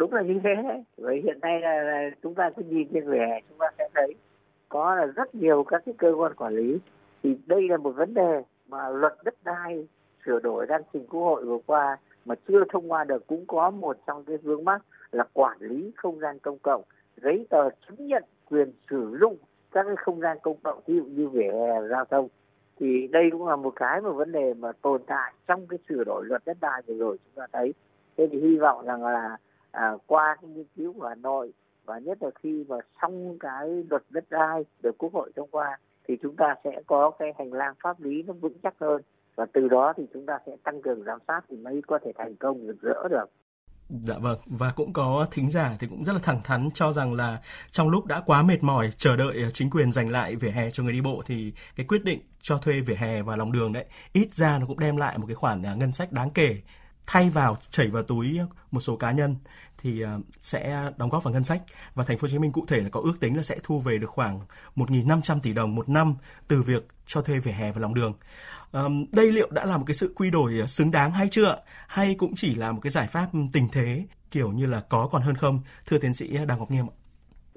đúng 0.03 0.13
là 0.13 0.21
như 0.21 0.39
thế 0.43 0.55
đấy. 0.63 0.83
Vậy 0.97 1.21
hiện 1.23 1.39
nay 1.41 1.61
là, 1.61 1.83
là 1.83 2.09
chúng 2.23 2.35
ta 2.35 2.49
cứ 2.55 2.63
nhìn 2.63 2.87
trên 2.93 3.09
vỉa 3.09 3.25
chúng 3.49 3.57
ta 3.57 3.67
sẽ 3.77 3.89
thấy 3.95 4.15
có 4.69 4.95
là 4.95 5.05
rất 5.05 5.35
nhiều 5.35 5.63
các 5.63 5.81
cái 5.85 5.95
cơ 5.97 6.13
quan 6.17 6.33
quản 6.33 6.53
lý. 6.53 6.77
Thì 7.23 7.37
đây 7.45 7.67
là 7.69 7.77
một 7.77 7.91
vấn 7.91 8.13
đề 8.13 8.43
mà 8.67 8.89
luật 8.89 9.13
đất 9.23 9.33
đai 9.43 9.87
sửa 10.25 10.39
đổi 10.39 10.65
đang 10.65 10.81
trình 10.93 11.05
quốc 11.09 11.21
hội 11.21 11.45
vừa 11.45 11.57
qua 11.65 11.97
mà 12.25 12.35
chưa 12.47 12.63
thông 12.69 12.91
qua 12.91 13.03
được 13.03 13.27
cũng 13.27 13.45
có 13.47 13.69
một 13.69 13.97
trong 14.07 14.23
cái 14.23 14.37
vướng 14.37 14.65
mắc 14.65 14.81
là 15.11 15.23
quản 15.33 15.57
lý 15.59 15.91
không 15.95 16.19
gian 16.19 16.39
công 16.39 16.57
cộng 16.57 16.81
giấy 17.21 17.47
tờ 17.49 17.69
chứng 17.69 18.07
nhận 18.07 18.23
quyền 18.49 18.71
sử 18.89 19.17
dụng 19.21 19.37
các 19.71 19.83
cái 19.83 19.95
không 19.95 20.21
gian 20.21 20.37
công 20.43 20.57
cộng 20.63 20.79
ví 20.85 20.95
dụ 20.95 21.03
như 21.03 21.27
vỉa 21.27 21.51
hè 21.51 21.87
giao 21.89 22.05
thông. 22.05 22.27
Thì 22.79 23.07
đây 23.07 23.29
cũng 23.31 23.47
là 23.47 23.55
một 23.55 23.73
cái 23.75 24.01
mà 24.01 24.11
vấn 24.11 24.31
đề 24.31 24.53
mà 24.53 24.71
tồn 24.81 25.01
tại 25.07 25.33
trong 25.47 25.67
cái 25.67 25.79
sửa 25.89 26.03
đổi 26.03 26.25
luật 26.25 26.41
đất 26.45 26.57
đai 26.61 26.81
vừa 26.87 26.97
rồi 26.97 27.17
chúng 27.17 27.33
ta 27.35 27.47
thấy. 27.53 27.73
Thế 28.17 28.27
thì 28.31 28.39
hy 28.39 28.57
vọng 28.57 28.85
rằng 28.85 29.03
là 29.03 29.37
à, 29.73 29.91
qua 30.07 30.37
cái 30.41 30.49
nghiên 30.49 30.65
cứu 30.75 30.93
của 30.93 31.07
Hà 31.07 31.15
Nội 31.15 31.53
và 31.85 31.99
nhất 31.99 32.17
là 32.21 32.29
khi 32.43 32.65
mà 32.67 32.75
xong 33.01 33.37
cái 33.39 33.67
luật 33.89 34.03
đất 34.09 34.23
đai 34.29 34.65
được 34.83 34.97
Quốc 34.97 35.13
hội 35.13 35.31
thông 35.35 35.49
qua 35.51 35.77
thì 36.07 36.17
chúng 36.21 36.35
ta 36.35 36.55
sẽ 36.63 36.81
có 36.87 37.11
cái 37.19 37.33
hành 37.39 37.53
lang 37.53 37.73
pháp 37.83 38.01
lý 38.01 38.23
nó 38.23 38.33
vững 38.33 38.57
chắc 38.63 38.73
hơn 38.79 39.01
và 39.35 39.45
từ 39.53 39.67
đó 39.67 39.93
thì 39.97 40.03
chúng 40.13 40.25
ta 40.25 40.39
sẽ 40.45 40.51
tăng 40.63 40.81
cường 40.81 41.03
giám 41.03 41.19
sát 41.27 41.41
thì 41.49 41.57
mới 41.57 41.81
có 41.87 41.99
thể 42.05 42.11
thành 42.17 42.35
công 42.35 42.67
rực 42.67 42.81
rỡ 42.81 43.07
được. 43.09 43.25
Dạ 43.89 44.17
vâng, 44.17 44.39
và 44.45 44.71
cũng 44.75 44.93
có 44.93 45.27
thính 45.31 45.49
giả 45.49 45.75
thì 45.79 45.87
cũng 45.87 46.03
rất 46.05 46.13
là 46.13 46.19
thẳng 46.23 46.39
thắn 46.43 46.67
cho 46.73 46.91
rằng 46.91 47.13
là 47.13 47.41
trong 47.71 47.89
lúc 47.89 48.05
đã 48.05 48.21
quá 48.25 48.43
mệt 48.43 48.63
mỏi 48.63 48.89
chờ 48.97 49.15
đợi 49.15 49.45
chính 49.53 49.69
quyền 49.69 49.91
giành 49.91 50.11
lại 50.11 50.35
vỉa 50.35 50.49
hè 50.49 50.71
cho 50.71 50.83
người 50.83 50.93
đi 50.93 51.01
bộ 51.01 51.21
thì 51.25 51.53
cái 51.75 51.85
quyết 51.89 52.03
định 52.03 52.19
cho 52.41 52.57
thuê 52.57 52.81
vỉa 52.81 52.95
hè 52.95 53.21
và 53.21 53.35
lòng 53.35 53.51
đường 53.51 53.73
đấy 53.73 53.85
ít 54.13 54.33
ra 54.33 54.57
nó 54.59 54.65
cũng 54.65 54.79
đem 54.79 54.97
lại 54.97 55.17
một 55.17 55.25
cái 55.27 55.35
khoản 55.35 55.65
à, 55.65 55.75
ngân 55.75 55.91
sách 55.91 56.11
đáng 56.11 56.29
kể 56.29 56.61
thay 57.07 57.29
vào 57.29 57.57
chảy 57.69 57.87
vào 57.87 58.03
túi 58.03 58.39
một 58.71 58.79
số 58.79 58.95
cá 58.95 59.11
nhân 59.11 59.35
thì 59.77 60.01
ờ, 60.01 60.19
sẽ 60.39 60.91
đóng 60.97 61.09
góp 61.09 61.23
vào 61.23 61.33
ngân 61.33 61.43
sách 61.43 61.61
và 61.95 62.03
thành 62.03 62.17
phố 62.17 62.25
Hồ 62.25 62.27
Chí 62.27 62.39
Minh 62.39 62.51
cụ 62.51 62.65
thể 62.67 62.81
là 62.81 62.89
có 62.91 62.99
ước 63.03 63.13
tính 63.19 63.35
là 63.35 63.41
sẽ 63.41 63.57
thu 63.63 63.79
về 63.79 63.97
được 63.97 64.09
khoảng 64.09 64.39
1.500 64.75 65.39
tỷ 65.43 65.53
đồng 65.53 65.75
một 65.75 65.89
năm 65.89 66.15
từ 66.47 66.61
việc 66.61 66.87
cho 67.05 67.21
thuê 67.21 67.39
vỉa 67.39 67.51
hè 67.51 67.71
và 67.71 67.81
lòng 67.81 67.93
đường. 67.93 68.13
đây 69.11 69.31
liệu 69.31 69.47
đã 69.51 69.65
là 69.65 69.77
một 69.77 69.83
cái 69.87 69.93
sự 69.93 70.13
quy 70.15 70.29
đổi 70.29 70.53
xứng 70.67 70.91
đáng 70.91 71.11
hay 71.11 71.27
chưa 71.31 71.59
hay 71.87 72.15
cũng 72.15 72.31
chỉ 72.35 72.55
là 72.55 72.71
một 72.71 72.79
cái 72.83 72.91
giải 72.91 73.07
pháp 73.07 73.27
tình 73.53 73.67
thế 73.71 74.05
kiểu 74.31 74.51
như 74.51 74.65
là 74.65 74.81
có 74.89 75.09
còn 75.11 75.21
hơn 75.21 75.35
không 75.35 75.59
thưa 75.87 75.97
tiến 75.97 76.13
sĩ 76.13 76.37
Đào 76.47 76.57
Ngọc 76.57 76.71
Nghiêm 76.71 76.85
ạ? 76.85 76.95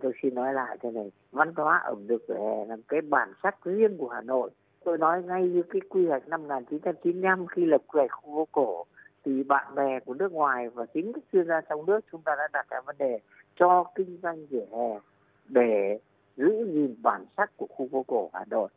Tôi 0.03 0.13
xin 0.23 0.35
nói 0.35 0.55
lại 0.55 0.77
thế 0.83 0.91
này, 0.91 1.11
văn 1.33 1.53
hóa 1.57 1.81
ẩm 1.85 2.07
thực 2.09 2.23
vỉa 2.29 2.35
hè 2.35 2.65
là 2.69 2.77
cái 2.89 3.01
bản 3.01 3.33
sắc 3.43 3.65
riêng 3.65 3.99
của 3.99 4.09
Hà 4.09 4.21
Nội. 4.21 4.51
Tôi 4.85 4.99
nói 4.99 5.23
ngay 5.23 5.43
như 5.43 5.63
cái 5.71 5.81
quy 5.91 6.07
hoạch 6.07 6.29
năm 6.29 6.43
1995 6.43 7.47
khi 7.47 7.65
lập 7.65 7.83
quy 7.87 7.99
hoạch 7.99 8.11
khu 8.13 8.35
phố 8.35 8.49
cổ 8.53 8.85
thì 9.27 9.43
bạn 9.43 9.75
bè 9.75 10.01
của 10.01 10.15
nước 10.15 10.33
ngoài 10.33 10.69
và 10.69 10.87
chính 10.87 11.13
các 11.13 11.25
chuyên 11.33 11.47
gia 11.47 11.61
trong 11.61 11.87
nước 11.87 12.01
chúng 12.13 12.23
ta 12.23 12.35
đã 12.39 12.49
đặt 12.53 12.67
ra 12.71 12.81
vấn 12.81 12.97
đề 12.99 13.19
cho 13.57 13.85
kinh 13.95 14.19
doanh 14.23 14.47
vỉa 14.47 14.65
hè 14.73 15.01
để 15.49 15.99
giữ 16.37 16.67
gìn 16.73 16.95
bản 17.03 17.25
sắc 17.37 17.57
của 17.57 17.67
khu 17.71 17.89
phố 17.93 18.05
cổ 18.07 18.31
Hà 18.33 18.45
Nội. 18.51 18.69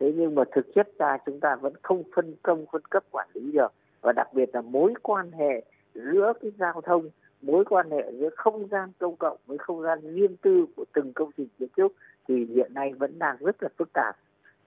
Thế 0.00 0.12
nhưng 0.16 0.34
mà 0.34 0.42
thực 0.52 0.74
chất 0.74 0.88
ra 0.98 1.18
chúng 1.26 1.40
ta 1.40 1.56
vẫn 1.56 1.72
không 1.82 2.02
phân 2.16 2.34
công 2.42 2.66
phân 2.72 2.82
cấp 2.90 3.04
quản 3.10 3.28
lý 3.34 3.52
được 3.52 3.72
và 4.00 4.12
đặc 4.12 4.34
biệt 4.34 4.54
là 4.54 4.60
mối 4.60 4.94
quan 5.02 5.32
hệ 5.32 5.62
giữa 5.94 6.32
cái 6.40 6.50
giao 6.58 6.80
thông 6.80 7.10
mối 7.42 7.64
quan 7.64 7.90
hệ 7.90 8.12
giữa 8.18 8.28
không 8.36 8.68
gian 8.68 8.92
công 8.98 9.16
cộng 9.16 9.36
với 9.46 9.58
không 9.58 9.82
gian 9.82 10.14
riêng 10.14 10.36
tư 10.36 10.66
của 10.76 10.84
từng 10.94 11.12
công 11.12 11.30
trình 11.36 11.48
kiến 11.58 11.68
trúc 11.76 11.92
thì 12.28 12.46
hiện 12.54 12.74
nay 12.74 12.92
vẫn 12.92 13.18
đang 13.18 13.36
rất 13.40 13.62
là 13.62 13.68
phức 13.78 13.92
tạp. 13.92 14.16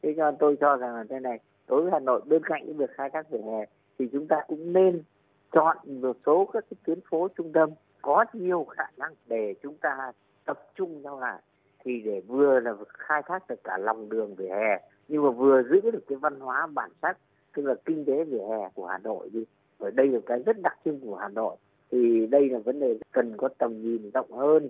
Thế 0.01 0.13
cho 0.17 0.31
nên 0.31 0.37
tôi 0.39 0.57
cho 0.59 0.77
rằng 0.77 0.95
là 0.95 1.03
thế 1.09 1.19
này, 1.19 1.39
đối 1.67 1.81
với 1.81 1.91
Hà 1.91 1.99
Nội 1.99 2.21
bên 2.25 2.43
cạnh 2.43 2.63
cái 2.65 2.73
việc 2.73 2.91
khai 2.91 3.09
thác 3.09 3.29
vỉa 3.29 3.41
hè 3.45 3.65
thì 3.99 4.09
chúng 4.11 4.27
ta 4.27 4.41
cũng 4.47 4.73
nên 4.73 5.03
chọn 5.51 5.77
một 6.01 6.17
số 6.25 6.49
các 6.53 6.65
cái 6.69 6.77
tuyến 6.85 6.99
phố 7.09 7.27
trung 7.27 7.51
tâm 7.53 7.69
có 8.01 8.25
nhiều 8.33 8.63
khả 8.63 8.85
năng 8.97 9.13
để 9.27 9.55
chúng 9.63 9.77
ta 9.77 10.11
tập 10.45 10.59
trung 10.75 11.01
nhau 11.01 11.19
lại. 11.19 11.41
Thì 11.83 12.01
để 12.01 12.21
vừa 12.27 12.59
là 12.59 12.75
khai 12.93 13.21
thác 13.25 13.47
được 13.47 13.63
cả 13.63 13.77
lòng 13.77 14.09
đường 14.09 14.35
vỉa 14.35 14.49
hè, 14.49 14.87
nhưng 15.07 15.23
mà 15.23 15.29
vừa 15.29 15.63
giữ 15.63 15.91
được 15.91 16.03
cái 16.07 16.17
văn 16.17 16.39
hóa 16.39 16.67
bản 16.67 16.91
sắc, 17.01 17.17
tức 17.55 17.65
là 17.65 17.75
kinh 17.85 18.05
tế 18.05 18.23
vỉa 18.23 18.43
hè 18.49 18.69
của 18.73 18.85
Hà 18.85 18.97
Nội 18.97 19.29
đi. 19.33 19.45
Ở 19.79 19.91
đây 19.91 20.07
là 20.07 20.19
cái 20.25 20.39
rất 20.45 20.61
đặc 20.61 20.77
trưng 20.85 20.99
của 20.99 21.15
Hà 21.15 21.29
Nội. 21.29 21.55
Thì 21.91 22.27
đây 22.27 22.49
là 22.49 22.59
vấn 22.59 22.79
đề 22.79 22.99
cần 23.11 23.37
có 23.37 23.49
tầm 23.57 23.81
nhìn 23.81 24.11
rộng 24.13 24.31
hơn, 24.31 24.69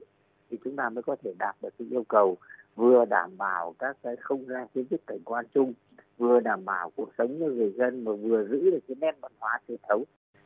thì 0.50 0.58
chúng 0.64 0.76
ta 0.76 0.90
mới 0.90 1.04
có 1.04 1.16
thể 1.24 1.34
đạt 1.40 1.56
được 1.62 1.70
cái 1.80 1.88
yêu 1.92 2.04
cầu. 2.08 2.38
Vừa 2.76 3.06
đảm 3.06 3.38
bảo 3.38 3.76
các 3.80 3.98
cái 4.04 4.16
không 4.16 4.46
gian 4.46 4.68
kiến 4.74 4.86
trúc 4.90 5.00
cảnh 5.08 5.20
quan 5.26 5.46
chung, 5.54 5.74
vừa 6.18 6.40
đảm 6.40 6.66
bảo 6.66 6.92
cuộc 6.96 7.10
sống 7.18 7.38
cho 7.40 7.46
người 7.46 7.74
dân, 7.78 8.04
mà 8.04 8.12
vừa 8.12 8.48
giữ 8.48 8.72
được 8.72 8.80
cái 8.88 8.96
nét 9.02 9.16
văn 9.22 9.32
hóa 9.40 9.60
truyền 9.68 9.78
thống 9.90 10.04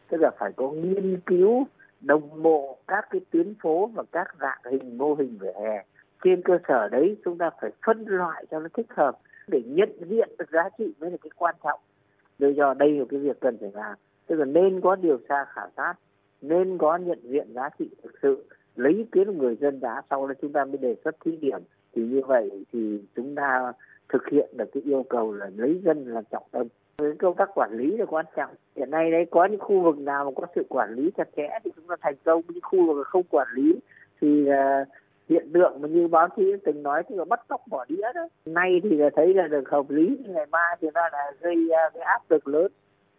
tức 0.09 0.17
là 0.21 0.31
phải 0.39 0.51
có 0.55 0.71
nghiên 0.71 1.19
cứu, 1.25 1.67
đồng 2.01 2.43
bộ 2.43 2.77
các 2.87 3.07
cái 3.09 3.21
tuyến 3.31 3.53
phố 3.61 3.87
và 3.93 4.03
các 4.11 4.35
dạng 4.39 4.59
hình, 4.71 4.97
mô 4.97 5.13
hình 5.13 5.37
vỉa 5.39 5.53
hè. 5.61 5.85
Trên 6.23 6.41
cơ 6.41 6.57
sở 6.67 6.89
đấy, 6.89 7.17
chúng 7.25 7.37
ta 7.37 7.49
phải 7.61 7.71
phân 7.85 8.05
loại 8.07 8.45
cho 8.51 8.59
nó 8.59 8.67
thích 8.73 8.87
hợp 8.89 9.17
để 9.47 9.61
nhận 9.65 9.89
diện 10.09 10.29
được 10.37 10.49
giá 10.51 10.69
trị 10.77 10.93
mới 10.99 11.11
là 11.11 11.17
cái 11.21 11.29
quan 11.35 11.55
trọng. 11.63 11.79
Do 12.39 12.47
do 12.47 12.73
đây 12.73 12.91
là 12.91 13.05
cái 13.09 13.19
việc 13.19 13.39
cần 13.39 13.57
phải 13.61 13.71
làm. 13.73 13.95
Tức 14.27 14.35
là 14.35 14.45
nên 14.45 14.81
có 14.81 14.95
điều 14.95 15.17
tra 15.29 15.45
khảo 15.45 15.67
sát, 15.77 15.93
nên 16.41 16.77
có 16.77 16.97
nhận 16.97 17.19
diện 17.23 17.53
giá 17.53 17.69
trị 17.79 17.89
thực 18.03 18.11
sự, 18.21 18.43
lấy 18.75 18.93
ý 18.93 19.05
kiến 19.11 19.25
của 19.25 19.33
người 19.33 19.55
dân 19.55 19.79
đã, 19.79 20.01
sau 20.09 20.27
đó 20.27 20.33
chúng 20.41 20.51
ta 20.51 20.65
mới 20.65 20.77
đề 20.77 20.95
xuất 21.03 21.15
thí 21.25 21.37
điểm. 21.37 21.59
Thì 21.93 22.01
như 22.01 22.21
vậy 22.27 22.65
thì 22.73 23.01
chúng 23.15 23.35
ta 23.35 23.73
thực 24.09 24.29
hiện 24.31 24.49
được 24.57 24.69
cái 24.73 24.83
yêu 24.83 25.05
cầu 25.09 25.33
là 25.33 25.51
lấy 25.55 25.81
dân 25.85 26.05
làm 26.05 26.23
trọng 26.31 26.43
tâm 26.51 26.67
với 26.97 27.15
công 27.19 27.35
tác 27.35 27.49
quản 27.55 27.71
lý 27.77 27.97
là 27.97 28.05
quan 28.05 28.25
trọng. 28.35 28.51
Hiện 28.75 28.91
nay 28.91 29.11
đấy 29.11 29.25
có 29.31 29.45
những 29.45 29.59
khu 29.59 29.81
vực 29.81 29.97
nào 29.97 30.25
mà 30.25 30.31
có 30.35 30.47
sự 30.55 30.65
quản 30.69 30.93
lý 30.95 31.11
chặt 31.17 31.27
chẽ 31.37 31.49
thì 31.63 31.71
chúng 31.75 31.87
ta 31.87 31.95
thành 32.01 32.15
công 32.25 32.41
những 32.47 32.63
khu 32.63 32.87
vực 32.87 33.07
không 33.07 33.23
quản 33.29 33.47
lý 33.53 33.75
thì 34.21 34.49
uh, 34.49 34.87
hiện 35.29 35.51
tượng 35.53 35.81
mà 35.81 35.87
như 35.87 36.07
báo 36.07 36.27
chí 36.35 36.53
từng 36.65 36.83
nói 36.83 37.03
thì 37.09 37.15
là 37.15 37.25
bắt 37.25 37.47
cóc 37.47 37.61
bỏ 37.67 37.85
đĩa 37.89 38.13
đó. 38.15 38.27
Nay 38.45 38.81
thì 38.83 38.89
là 38.89 39.09
thấy 39.15 39.33
là 39.33 39.47
được 39.47 39.69
hợp 39.69 39.89
lý 39.89 40.17
nhưng 40.23 40.33
ngày 40.33 40.45
mai 40.51 40.77
thì 40.81 40.87
nó 40.93 41.01
là 41.11 41.31
gây 41.39 41.55
uh, 41.65 41.93
cái 41.93 42.03
áp 42.03 42.21
lực 42.29 42.47
lớn. 42.47 42.71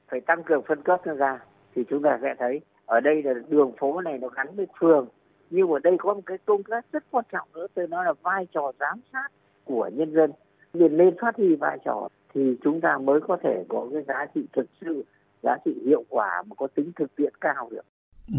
Phải 0.08 0.20
tăng 0.20 0.42
cường 0.42 0.62
phân 0.62 0.82
cấp 0.82 1.00
ra 1.04 1.38
thì 1.74 1.84
chúng 1.90 2.02
ta 2.02 2.18
sẽ 2.22 2.34
thấy. 2.38 2.60
Ở 2.86 3.00
đây 3.00 3.22
là 3.22 3.34
đường 3.48 3.72
phố 3.78 4.00
này 4.00 4.18
nó 4.18 4.28
gắn 4.28 4.46
với 4.56 4.66
phường 4.80 5.08
nhưng 5.50 5.70
ở 5.70 5.78
đây 5.78 5.96
có 5.98 6.14
một 6.14 6.20
cái 6.26 6.38
công 6.44 6.62
tác 6.62 6.84
rất 6.92 7.04
quan 7.10 7.24
trọng 7.32 7.48
nữa 7.54 7.66
tôi 7.74 7.88
nói 7.88 8.04
là 8.04 8.12
vai 8.22 8.46
trò 8.52 8.72
giám 8.80 9.00
sát 9.12 9.28
của 9.64 9.90
nhân 9.92 10.14
dân. 10.14 10.32
Liền 10.72 10.96
lên 10.96 11.14
phát 11.20 11.36
huy 11.36 11.56
vai 11.56 11.78
trò 11.84 12.08
thì 12.36 12.42
chúng 12.64 12.80
ta 12.80 12.98
mới 12.98 13.20
có 13.28 13.36
thể 13.42 13.64
có 13.68 13.88
cái 13.92 14.02
giá 14.08 14.26
trị 14.34 14.40
thực 14.56 14.66
sự 14.80 15.04
giá 15.42 15.56
trị 15.64 15.70
hiệu 15.86 16.04
quả 16.08 16.42
mà 16.46 16.54
có 16.54 16.66
tính 16.74 16.92
thực 16.98 17.16
tiễn 17.16 17.32
cao 17.40 17.68
được 17.70 17.84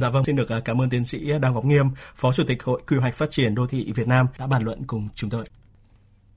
Dạ 0.01 0.09
vâng, 0.09 0.23
xin 0.23 0.35
được 0.35 0.49
à, 0.49 0.61
cảm 0.65 0.81
ơn 0.81 0.89
tiến 0.89 1.03
sĩ 1.03 1.31
Đào 1.41 1.53
Ngọc 1.53 1.65
Nghiêm, 1.65 1.85
Phó 2.15 2.33
Chủ 2.33 2.43
tịch 2.47 2.63
Hội 2.63 2.81
Quy 2.87 2.97
hoạch 2.97 3.15
Phát 3.15 3.31
triển 3.31 3.55
Đô 3.55 3.67
thị 3.67 3.91
Việt 3.95 4.07
Nam 4.07 4.25
đã 4.39 4.47
bàn 4.47 4.63
luận 4.63 4.79
cùng 4.87 5.01
chúng 5.15 5.29
tôi. 5.29 5.41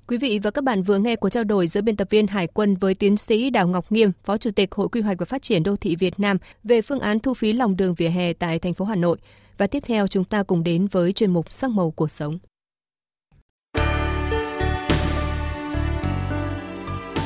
Quý 0.06 0.18
vị 0.18 0.38
và 0.42 0.50
các 0.50 0.64
bạn 0.64 0.82
vừa 0.82 0.98
nghe 0.98 1.16
cuộc 1.16 1.28
trao 1.28 1.44
đổi 1.44 1.66
giữa 1.66 1.80
biên 1.80 1.96
tập 1.96 2.08
viên 2.10 2.26
Hải 2.26 2.46
quân 2.46 2.74
với 2.74 2.94
tiến 2.94 3.16
sĩ 3.16 3.50
Đào 3.50 3.68
Ngọc 3.68 3.92
Nghiêm, 3.92 4.12
Phó 4.24 4.36
Chủ 4.36 4.50
tịch 4.50 4.74
Hội 4.74 4.88
Quy 4.88 5.00
hoạch 5.00 5.18
và 5.18 5.26
Phát 5.26 5.42
triển 5.42 5.62
Đô 5.62 5.76
thị 5.76 5.96
Việt 5.96 6.20
Nam 6.20 6.36
về 6.64 6.82
phương 6.82 7.00
án 7.00 7.20
thu 7.20 7.34
phí 7.34 7.52
lòng 7.52 7.76
đường 7.76 7.94
vỉa 7.94 8.08
hè 8.08 8.32
tại 8.32 8.58
thành 8.58 8.74
phố 8.74 8.84
Hà 8.84 8.96
Nội. 8.96 9.18
Và 9.58 9.66
tiếp 9.66 9.82
theo 9.86 10.06
chúng 10.06 10.24
ta 10.24 10.42
cùng 10.42 10.64
đến 10.64 10.86
với 10.86 11.12
chuyên 11.12 11.30
mục 11.30 11.52
Sắc 11.52 11.70
màu 11.70 11.90
cuộc 11.90 12.10
sống. 12.10 12.38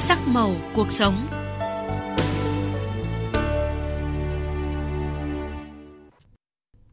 Sắc 0.08 0.18
màu 0.28 0.52
cuộc 0.74 0.90
sống 0.90 1.14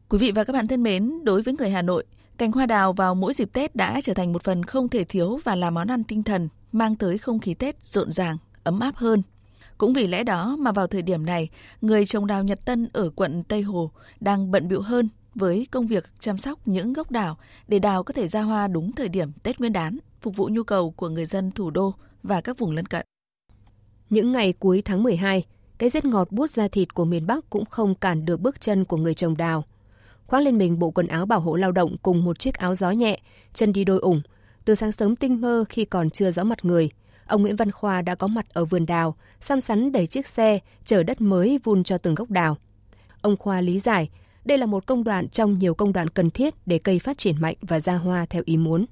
Quý 0.08 0.18
vị 0.18 0.32
và 0.32 0.44
các 0.44 0.52
bạn 0.52 0.66
thân 0.68 0.82
mến, 0.82 1.24
đối 1.24 1.42
với 1.42 1.54
người 1.58 1.70
Hà 1.70 1.82
Nội, 1.82 2.04
cành 2.38 2.52
hoa 2.52 2.66
đào 2.66 2.92
vào 2.92 3.14
mỗi 3.14 3.34
dịp 3.34 3.52
Tết 3.52 3.76
đã 3.76 4.00
trở 4.00 4.14
thành 4.14 4.32
một 4.32 4.42
phần 4.42 4.64
không 4.64 4.88
thể 4.88 5.04
thiếu 5.04 5.38
và 5.44 5.54
là 5.54 5.70
món 5.70 5.88
ăn 5.88 6.04
tinh 6.04 6.22
thần, 6.22 6.48
mang 6.72 6.96
tới 6.96 7.18
không 7.18 7.38
khí 7.38 7.54
Tết 7.54 7.84
rộn 7.84 8.12
ràng, 8.12 8.36
ấm 8.64 8.80
áp 8.80 8.96
hơn. 8.96 9.22
Cũng 9.78 9.92
vì 9.92 10.06
lẽ 10.06 10.24
đó 10.24 10.56
mà 10.58 10.72
vào 10.72 10.86
thời 10.86 11.02
điểm 11.02 11.26
này, 11.26 11.48
người 11.80 12.06
trồng 12.06 12.26
đào 12.26 12.42
Nhật 12.42 12.64
Tân 12.64 12.88
ở 12.92 13.10
quận 13.10 13.44
Tây 13.44 13.62
Hồ 13.62 13.90
đang 14.20 14.50
bận 14.50 14.68
bịu 14.68 14.82
hơn 14.82 15.08
với 15.34 15.66
công 15.70 15.86
việc 15.86 16.04
chăm 16.20 16.38
sóc 16.38 16.68
những 16.68 16.92
gốc 16.92 17.10
đào 17.10 17.38
để 17.68 17.78
đào 17.78 18.02
có 18.02 18.12
thể 18.12 18.28
ra 18.28 18.42
hoa 18.42 18.68
đúng 18.68 18.92
thời 18.92 19.08
điểm 19.08 19.32
Tết 19.42 19.60
Nguyên 19.60 19.72
đán, 19.72 19.98
phục 20.20 20.36
vụ 20.36 20.48
nhu 20.52 20.62
cầu 20.62 20.90
của 20.90 21.08
người 21.08 21.26
dân 21.26 21.50
thủ 21.52 21.70
đô 21.70 21.94
và 22.22 22.40
các 22.40 22.58
vùng 22.58 22.70
lân 22.70 22.86
cận. 22.86 23.06
Những 24.10 24.32
ngày 24.32 24.52
cuối 24.52 24.82
tháng 24.84 25.02
12, 25.02 25.44
cái 25.78 25.90
rét 25.90 26.04
ngọt 26.04 26.32
buốt 26.32 26.50
da 26.50 26.68
thịt 26.68 26.94
của 26.94 27.04
miền 27.04 27.26
Bắc 27.26 27.50
cũng 27.50 27.64
không 27.64 27.94
cản 27.94 28.24
được 28.24 28.40
bước 28.40 28.60
chân 28.60 28.84
của 28.84 28.96
người 28.96 29.14
trồng 29.14 29.36
đào. 29.36 29.64
Khoác 30.26 30.40
lên 30.40 30.58
mình 30.58 30.78
bộ 30.78 30.90
quần 30.90 31.06
áo 31.06 31.26
bảo 31.26 31.40
hộ 31.40 31.56
lao 31.56 31.72
động 31.72 31.96
cùng 32.02 32.24
một 32.24 32.38
chiếc 32.38 32.54
áo 32.54 32.74
gió 32.74 32.90
nhẹ, 32.90 33.20
chân 33.54 33.72
đi 33.72 33.84
đôi 33.84 33.98
ủng. 33.98 34.22
Từ 34.64 34.74
sáng 34.74 34.92
sớm 34.92 35.16
tinh 35.16 35.40
mơ 35.40 35.64
khi 35.68 35.84
còn 35.84 36.10
chưa 36.10 36.30
rõ 36.30 36.44
mặt 36.44 36.64
người, 36.64 36.90
ông 37.26 37.42
Nguyễn 37.42 37.56
Văn 37.56 37.70
Khoa 37.70 38.02
đã 38.02 38.14
có 38.14 38.26
mặt 38.26 38.46
ở 38.48 38.64
vườn 38.64 38.86
đào, 38.86 39.16
xăm 39.40 39.60
sắn 39.60 39.92
đẩy 39.92 40.06
chiếc 40.06 40.26
xe, 40.26 40.58
chở 40.84 41.02
đất 41.02 41.20
mới 41.20 41.60
vun 41.64 41.84
cho 41.84 41.98
từng 41.98 42.14
gốc 42.14 42.30
đào. 42.30 42.56
Ông 43.22 43.36
Khoa 43.36 43.60
lý 43.60 43.78
giải, 43.78 44.10
đây 44.44 44.58
là 44.58 44.66
một 44.66 44.86
công 44.86 45.04
đoạn 45.04 45.28
trong 45.28 45.58
nhiều 45.58 45.74
công 45.74 45.92
đoạn 45.92 46.08
cần 46.08 46.30
thiết 46.30 46.54
để 46.66 46.78
cây 46.78 46.98
phát 46.98 47.18
triển 47.18 47.40
mạnh 47.40 47.56
và 47.60 47.80
ra 47.80 47.96
hoa 47.96 48.26
theo 48.26 48.42
ý 48.46 48.56
muốn. 48.56 48.86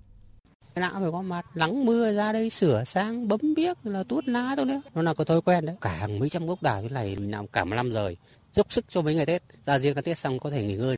Nào 0.74 0.90
phải 1.00 1.10
có 1.12 1.22
mặt, 1.22 1.46
nắng 1.54 1.84
mưa 1.84 2.12
ra 2.12 2.32
đây 2.32 2.50
sửa 2.50 2.84
sang, 2.84 3.28
bấm 3.28 3.40
biếc 3.56 3.86
là 3.86 4.02
tuốt 4.02 4.28
lá 4.28 4.54
thôi 4.56 4.66
nữa. 4.66 4.82
Nó 4.94 5.02
là 5.02 5.14
có 5.14 5.24
thói 5.24 5.40
quen 5.40 5.66
đấy. 5.66 5.76
Cả 5.80 5.92
hàng 5.92 6.18
mấy 6.18 6.28
trăm 6.28 6.46
gốc 6.46 6.62
đào 6.62 6.82
như 6.82 6.88
này 6.88 7.16
mình 7.16 7.30
làm 7.30 7.46
cả 7.46 7.64
một 7.64 7.74
năm 7.74 7.92
rồi. 7.92 8.16
Dốc 8.52 8.72
sức 8.72 8.84
cho 8.88 9.02
mấy 9.02 9.14
ngày 9.14 9.26
Tết, 9.26 9.42
ra 9.64 9.78
riêng 9.78 9.94
cái 9.94 10.02
Tết 10.02 10.18
xong 10.18 10.38
có 10.38 10.50
thể 10.50 10.64
nghỉ 10.64 10.76
ngơi. 10.76 10.96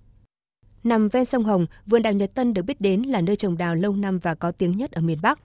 Nằm 0.85 1.09
ven 1.09 1.25
sông 1.25 1.45
Hồng, 1.45 1.67
vườn 1.87 2.03
đào 2.03 2.13
Nhật 2.13 2.35
Tân 2.35 2.55
được 2.55 2.63
biết 2.63 2.81
đến 2.81 3.03
là 3.03 3.21
nơi 3.21 3.37
trồng 3.37 3.59
đào 3.59 3.75
lâu 3.75 3.97
năm 3.97 4.19
và 4.19 4.35
có 4.35 4.53
tiếng 4.53 4.77
nhất 4.77 4.93
ở 4.93 5.01
miền 5.01 5.19
Bắc. 5.23 5.39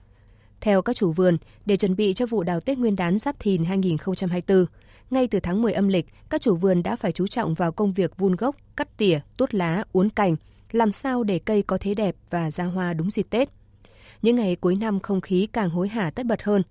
Theo 0.60 0.82
các 0.82 0.96
chủ 0.96 1.12
vườn, 1.12 1.36
để 1.66 1.76
chuẩn 1.76 1.96
bị 1.96 2.14
cho 2.14 2.26
vụ 2.26 2.42
đào 2.42 2.60
Tết 2.60 2.78
Nguyên 2.78 2.96
đán 2.96 3.18
Giáp 3.18 3.38
Thìn 3.38 3.64
2024, 3.64 4.66
ngay 5.10 5.28
từ 5.28 5.40
tháng 5.40 5.62
10 5.62 5.72
âm 5.72 5.88
lịch, 5.88 6.06
các 6.30 6.40
chủ 6.40 6.56
vườn 6.56 6.82
đã 6.82 6.96
phải 6.96 7.12
chú 7.12 7.26
trọng 7.26 7.54
vào 7.54 7.72
công 7.72 7.92
việc 7.92 8.16
vun 8.16 8.36
gốc, 8.36 8.56
cắt 8.76 8.96
tỉa, 8.96 9.20
tuốt 9.36 9.54
lá, 9.54 9.84
uốn 9.92 10.08
cành, 10.10 10.36
làm 10.72 10.92
sao 10.92 11.22
để 11.22 11.38
cây 11.38 11.62
có 11.62 11.78
thế 11.80 11.94
đẹp 11.94 12.16
và 12.30 12.50
ra 12.50 12.64
hoa 12.64 12.94
đúng 12.94 13.10
dịp 13.10 13.26
Tết. 13.30 13.48
Những 14.22 14.36
ngày 14.36 14.56
cuối 14.56 14.74
năm 14.74 15.00
không 15.00 15.20
khí 15.20 15.48
càng 15.52 15.70
hối 15.70 15.88
hả 15.88 16.10
tất 16.10 16.26
bật 16.26 16.42
hơn. 16.42 16.62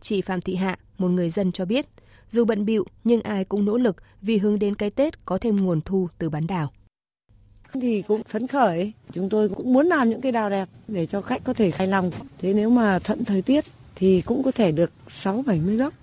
Chị 0.00 0.20
Phạm 0.20 0.40
Thị 0.40 0.54
Hạ, 0.54 0.78
một 0.98 1.08
người 1.08 1.30
dân 1.30 1.52
cho 1.52 1.64
biết, 1.64 1.86
dù 2.28 2.44
bận 2.44 2.64
bịu 2.64 2.84
nhưng 3.04 3.20
ai 3.20 3.44
cũng 3.44 3.64
nỗ 3.64 3.78
lực 3.78 3.96
vì 4.22 4.38
hướng 4.38 4.58
đến 4.58 4.74
cái 4.74 4.90
Tết 4.90 5.24
có 5.24 5.38
thêm 5.38 5.56
nguồn 5.56 5.80
thu 5.80 6.08
từ 6.18 6.30
bán 6.30 6.46
đào. 6.46 6.72
Thì 7.72 8.02
cũng 8.02 8.22
phấn 8.22 8.46
khởi, 8.46 8.92
chúng 9.12 9.28
tôi 9.28 9.48
cũng 9.48 9.72
muốn 9.72 9.86
làm 9.86 10.10
những 10.10 10.20
cây 10.20 10.32
đào 10.32 10.50
đẹp 10.50 10.68
để 10.88 11.06
cho 11.06 11.20
khách 11.20 11.44
có 11.44 11.52
thể 11.54 11.70
hài 11.70 11.86
lòng. 11.86 12.10
Thế 12.38 12.52
nếu 12.52 12.70
mà 12.70 12.98
thuận 12.98 13.24
thời 13.24 13.42
tiết 13.42 13.64
thì 13.94 14.22
cũng 14.22 14.42
có 14.42 14.50
thể 14.50 14.72
được 14.72 14.90
6-70 15.08 15.76
gốc. 15.76 15.94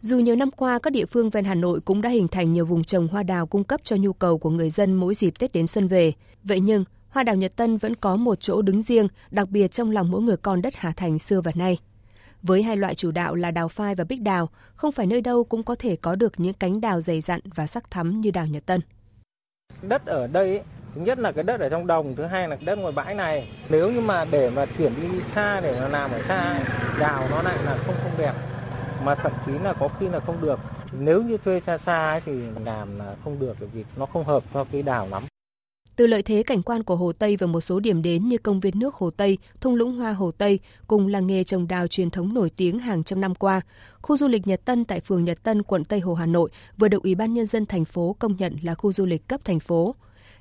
Dù 0.00 0.18
nhiều 0.18 0.36
năm 0.36 0.50
qua, 0.50 0.78
các 0.78 0.92
địa 0.92 1.06
phương 1.06 1.30
ven 1.30 1.44
Hà 1.44 1.54
Nội 1.54 1.80
cũng 1.80 2.02
đã 2.02 2.10
hình 2.10 2.28
thành 2.28 2.52
nhiều 2.52 2.64
vùng 2.64 2.84
trồng 2.84 3.08
hoa 3.08 3.22
đào 3.22 3.46
cung 3.46 3.64
cấp 3.64 3.80
cho 3.84 3.96
nhu 3.96 4.12
cầu 4.12 4.38
của 4.38 4.50
người 4.50 4.70
dân 4.70 4.94
mỗi 4.94 5.14
dịp 5.14 5.38
Tết 5.38 5.52
đến 5.52 5.66
xuân 5.66 5.88
về. 5.88 6.12
Vậy 6.44 6.60
nhưng, 6.60 6.84
hoa 7.12 7.24
đào 7.24 7.34
Nhật 7.36 7.56
Tân 7.56 7.76
vẫn 7.76 7.96
có 7.96 8.16
một 8.16 8.40
chỗ 8.40 8.62
đứng 8.62 8.82
riêng, 8.82 9.08
đặc 9.30 9.48
biệt 9.50 9.68
trong 9.68 9.90
lòng 9.90 10.10
mỗi 10.10 10.20
người 10.20 10.36
con 10.36 10.62
đất 10.62 10.74
Hà 10.76 10.92
Thành 10.96 11.18
xưa 11.18 11.40
và 11.40 11.52
nay. 11.54 11.78
Với 12.42 12.62
hai 12.62 12.76
loại 12.76 12.94
chủ 12.94 13.10
đạo 13.10 13.34
là 13.34 13.50
đào 13.50 13.68
phai 13.68 13.94
và 13.94 14.04
bích 14.04 14.22
đào, 14.22 14.48
không 14.74 14.92
phải 14.92 15.06
nơi 15.06 15.20
đâu 15.20 15.44
cũng 15.44 15.62
có 15.62 15.74
thể 15.74 15.96
có 15.96 16.14
được 16.14 16.32
những 16.36 16.54
cánh 16.54 16.80
đào 16.80 17.00
dày 17.00 17.20
dặn 17.20 17.40
và 17.54 17.66
sắc 17.66 17.90
thắm 17.90 18.20
như 18.20 18.30
đào 18.30 18.46
Nhật 18.46 18.66
Tân. 18.66 18.80
Đất 19.82 20.06
ở 20.06 20.26
đây 20.26 20.48
ấy, 20.48 20.62
thứ 20.94 21.00
nhất 21.00 21.18
là 21.18 21.32
cái 21.32 21.44
đất 21.44 21.60
ở 21.60 21.68
trong 21.68 21.86
đồng 21.86 22.16
thứ 22.16 22.24
hai 22.24 22.48
là 22.48 22.56
cái 22.56 22.64
đất 22.64 22.78
ngoài 22.78 22.92
bãi 22.92 23.14
này 23.14 23.48
nếu 23.68 23.92
như 23.92 24.00
mà 24.00 24.24
để 24.24 24.50
mà 24.50 24.66
chuyển 24.78 24.92
đi 25.02 25.08
xa 25.34 25.60
để 25.60 25.76
nó 25.80 25.88
làm 25.88 26.10
ở 26.10 26.22
xa 26.22 26.60
đào 27.00 27.28
nó 27.30 27.42
lại 27.42 27.58
là 27.64 27.76
không 27.86 27.94
không 28.02 28.12
đẹp 28.18 28.32
mà 29.04 29.14
thậm 29.14 29.32
chí 29.46 29.52
là 29.52 29.72
có 29.72 29.88
khi 29.88 30.08
là 30.08 30.20
không 30.20 30.40
được 30.40 30.60
nếu 30.92 31.22
như 31.22 31.36
thuê 31.36 31.60
xa 31.60 31.78
xa 31.78 32.10
ấy 32.10 32.20
thì 32.20 32.32
làm 32.64 32.98
là 32.98 33.14
không 33.24 33.38
được 33.38 33.56
vì 33.72 33.84
nó 33.96 34.06
không 34.06 34.24
hợp 34.24 34.42
cho 34.54 34.64
cái 34.64 34.82
đào 34.82 35.08
lắm 35.10 35.22
từ 35.96 36.06
lợi 36.06 36.22
thế 36.22 36.42
cảnh 36.42 36.62
quan 36.62 36.82
của 36.82 36.96
Hồ 36.96 37.12
Tây 37.12 37.36
và 37.36 37.46
một 37.46 37.60
số 37.60 37.80
điểm 37.80 38.02
đến 38.02 38.28
như 38.28 38.38
công 38.38 38.60
viên 38.60 38.78
nước 38.78 38.94
Hồ 38.94 39.10
Tây, 39.10 39.38
thung 39.60 39.74
lũng 39.74 39.96
hoa 39.96 40.12
Hồ 40.12 40.30
Tây 40.30 40.58
cùng 40.86 41.06
làng 41.06 41.26
nghề 41.26 41.44
trồng 41.44 41.68
đào 41.68 41.86
truyền 41.86 42.10
thống 42.10 42.34
nổi 42.34 42.50
tiếng 42.50 42.78
hàng 42.78 43.04
trăm 43.04 43.20
năm 43.20 43.34
qua, 43.34 43.60
khu 44.02 44.16
du 44.16 44.28
lịch 44.28 44.46
Nhật 44.46 44.64
Tân 44.64 44.84
tại 44.84 45.00
phường 45.00 45.24
Nhật 45.24 45.42
Tân, 45.42 45.62
quận 45.62 45.84
Tây 45.84 46.00
Hồ, 46.00 46.14
Hà 46.14 46.26
Nội 46.26 46.50
vừa 46.78 46.88
được 46.88 47.02
Ủy 47.02 47.14
ban 47.14 47.34
nhân 47.34 47.46
dân 47.46 47.66
thành 47.66 47.84
phố 47.84 48.16
công 48.18 48.36
nhận 48.36 48.56
là 48.62 48.74
khu 48.74 48.92
du 48.92 49.06
lịch 49.06 49.28
cấp 49.28 49.40
thành 49.44 49.60
phố. 49.60 49.94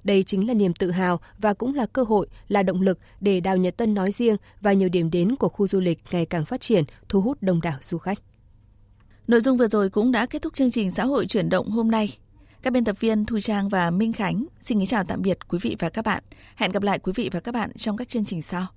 Đây 0.04 0.24
chính 0.24 0.48
là 0.48 0.54
niềm 0.54 0.74
tự 0.74 0.92
hào 0.92 1.20
và 1.38 1.54
cũng 1.54 1.76
là 1.76 1.86
cơ 1.86 2.04
hội, 2.04 2.28
là 2.48 2.64
động 2.64 2.82
lực 2.82 3.00
để 3.20 3.40
đào 3.40 3.58
Nhật 3.58 3.78
Tân 3.78 3.94
nói 3.94 4.12
riêng 4.12 4.36
và 4.62 4.74
nhiều 4.74 4.90
điểm 4.90 5.12
đến 5.12 5.36
của 5.36 5.50
khu 5.50 5.68
du 5.68 5.80
lịch 5.80 6.00
ngày 6.12 6.26
càng 6.26 6.46
phát 6.46 6.62
triển, 6.62 6.84
thu 7.10 7.22
hút 7.22 7.38
đông 7.42 7.62
đảo 7.62 7.78
du 7.82 7.98
khách. 7.98 8.20
Nội 9.28 9.42
dung 9.42 9.58
vừa 9.58 9.68
rồi 9.68 9.90
cũng 9.90 10.12
đã 10.12 10.26
kết 10.26 10.42
thúc 10.42 10.54
chương 10.54 10.72
trình 10.72 10.92
xã 10.92 11.06
hội 11.06 11.26
chuyển 11.26 11.50
động 11.50 11.70
hôm 11.70 11.92
nay. 11.92 12.10
Các 12.62 12.74
biên 12.74 12.84
tập 12.84 13.00
viên 13.00 13.26
Thu 13.26 13.40
Trang 13.40 13.70
và 13.70 13.92
Minh 13.92 14.14
Khánh 14.14 14.46
xin 14.60 14.80
kính 14.80 14.88
chào 14.88 15.04
tạm 15.04 15.22
biệt 15.22 15.38
quý 15.48 15.60
vị 15.62 15.76
và 15.80 15.90
các 15.90 16.06
bạn. 16.06 16.24
Hẹn 16.56 16.72
gặp 16.72 16.84
lại 16.84 17.00
quý 17.00 17.12
vị 17.16 17.30
và 17.34 17.40
các 17.40 17.52
bạn 17.52 17.72
trong 17.76 17.98
các 17.98 18.10
chương 18.10 18.26
trình 18.26 18.42
sau. 18.42 18.68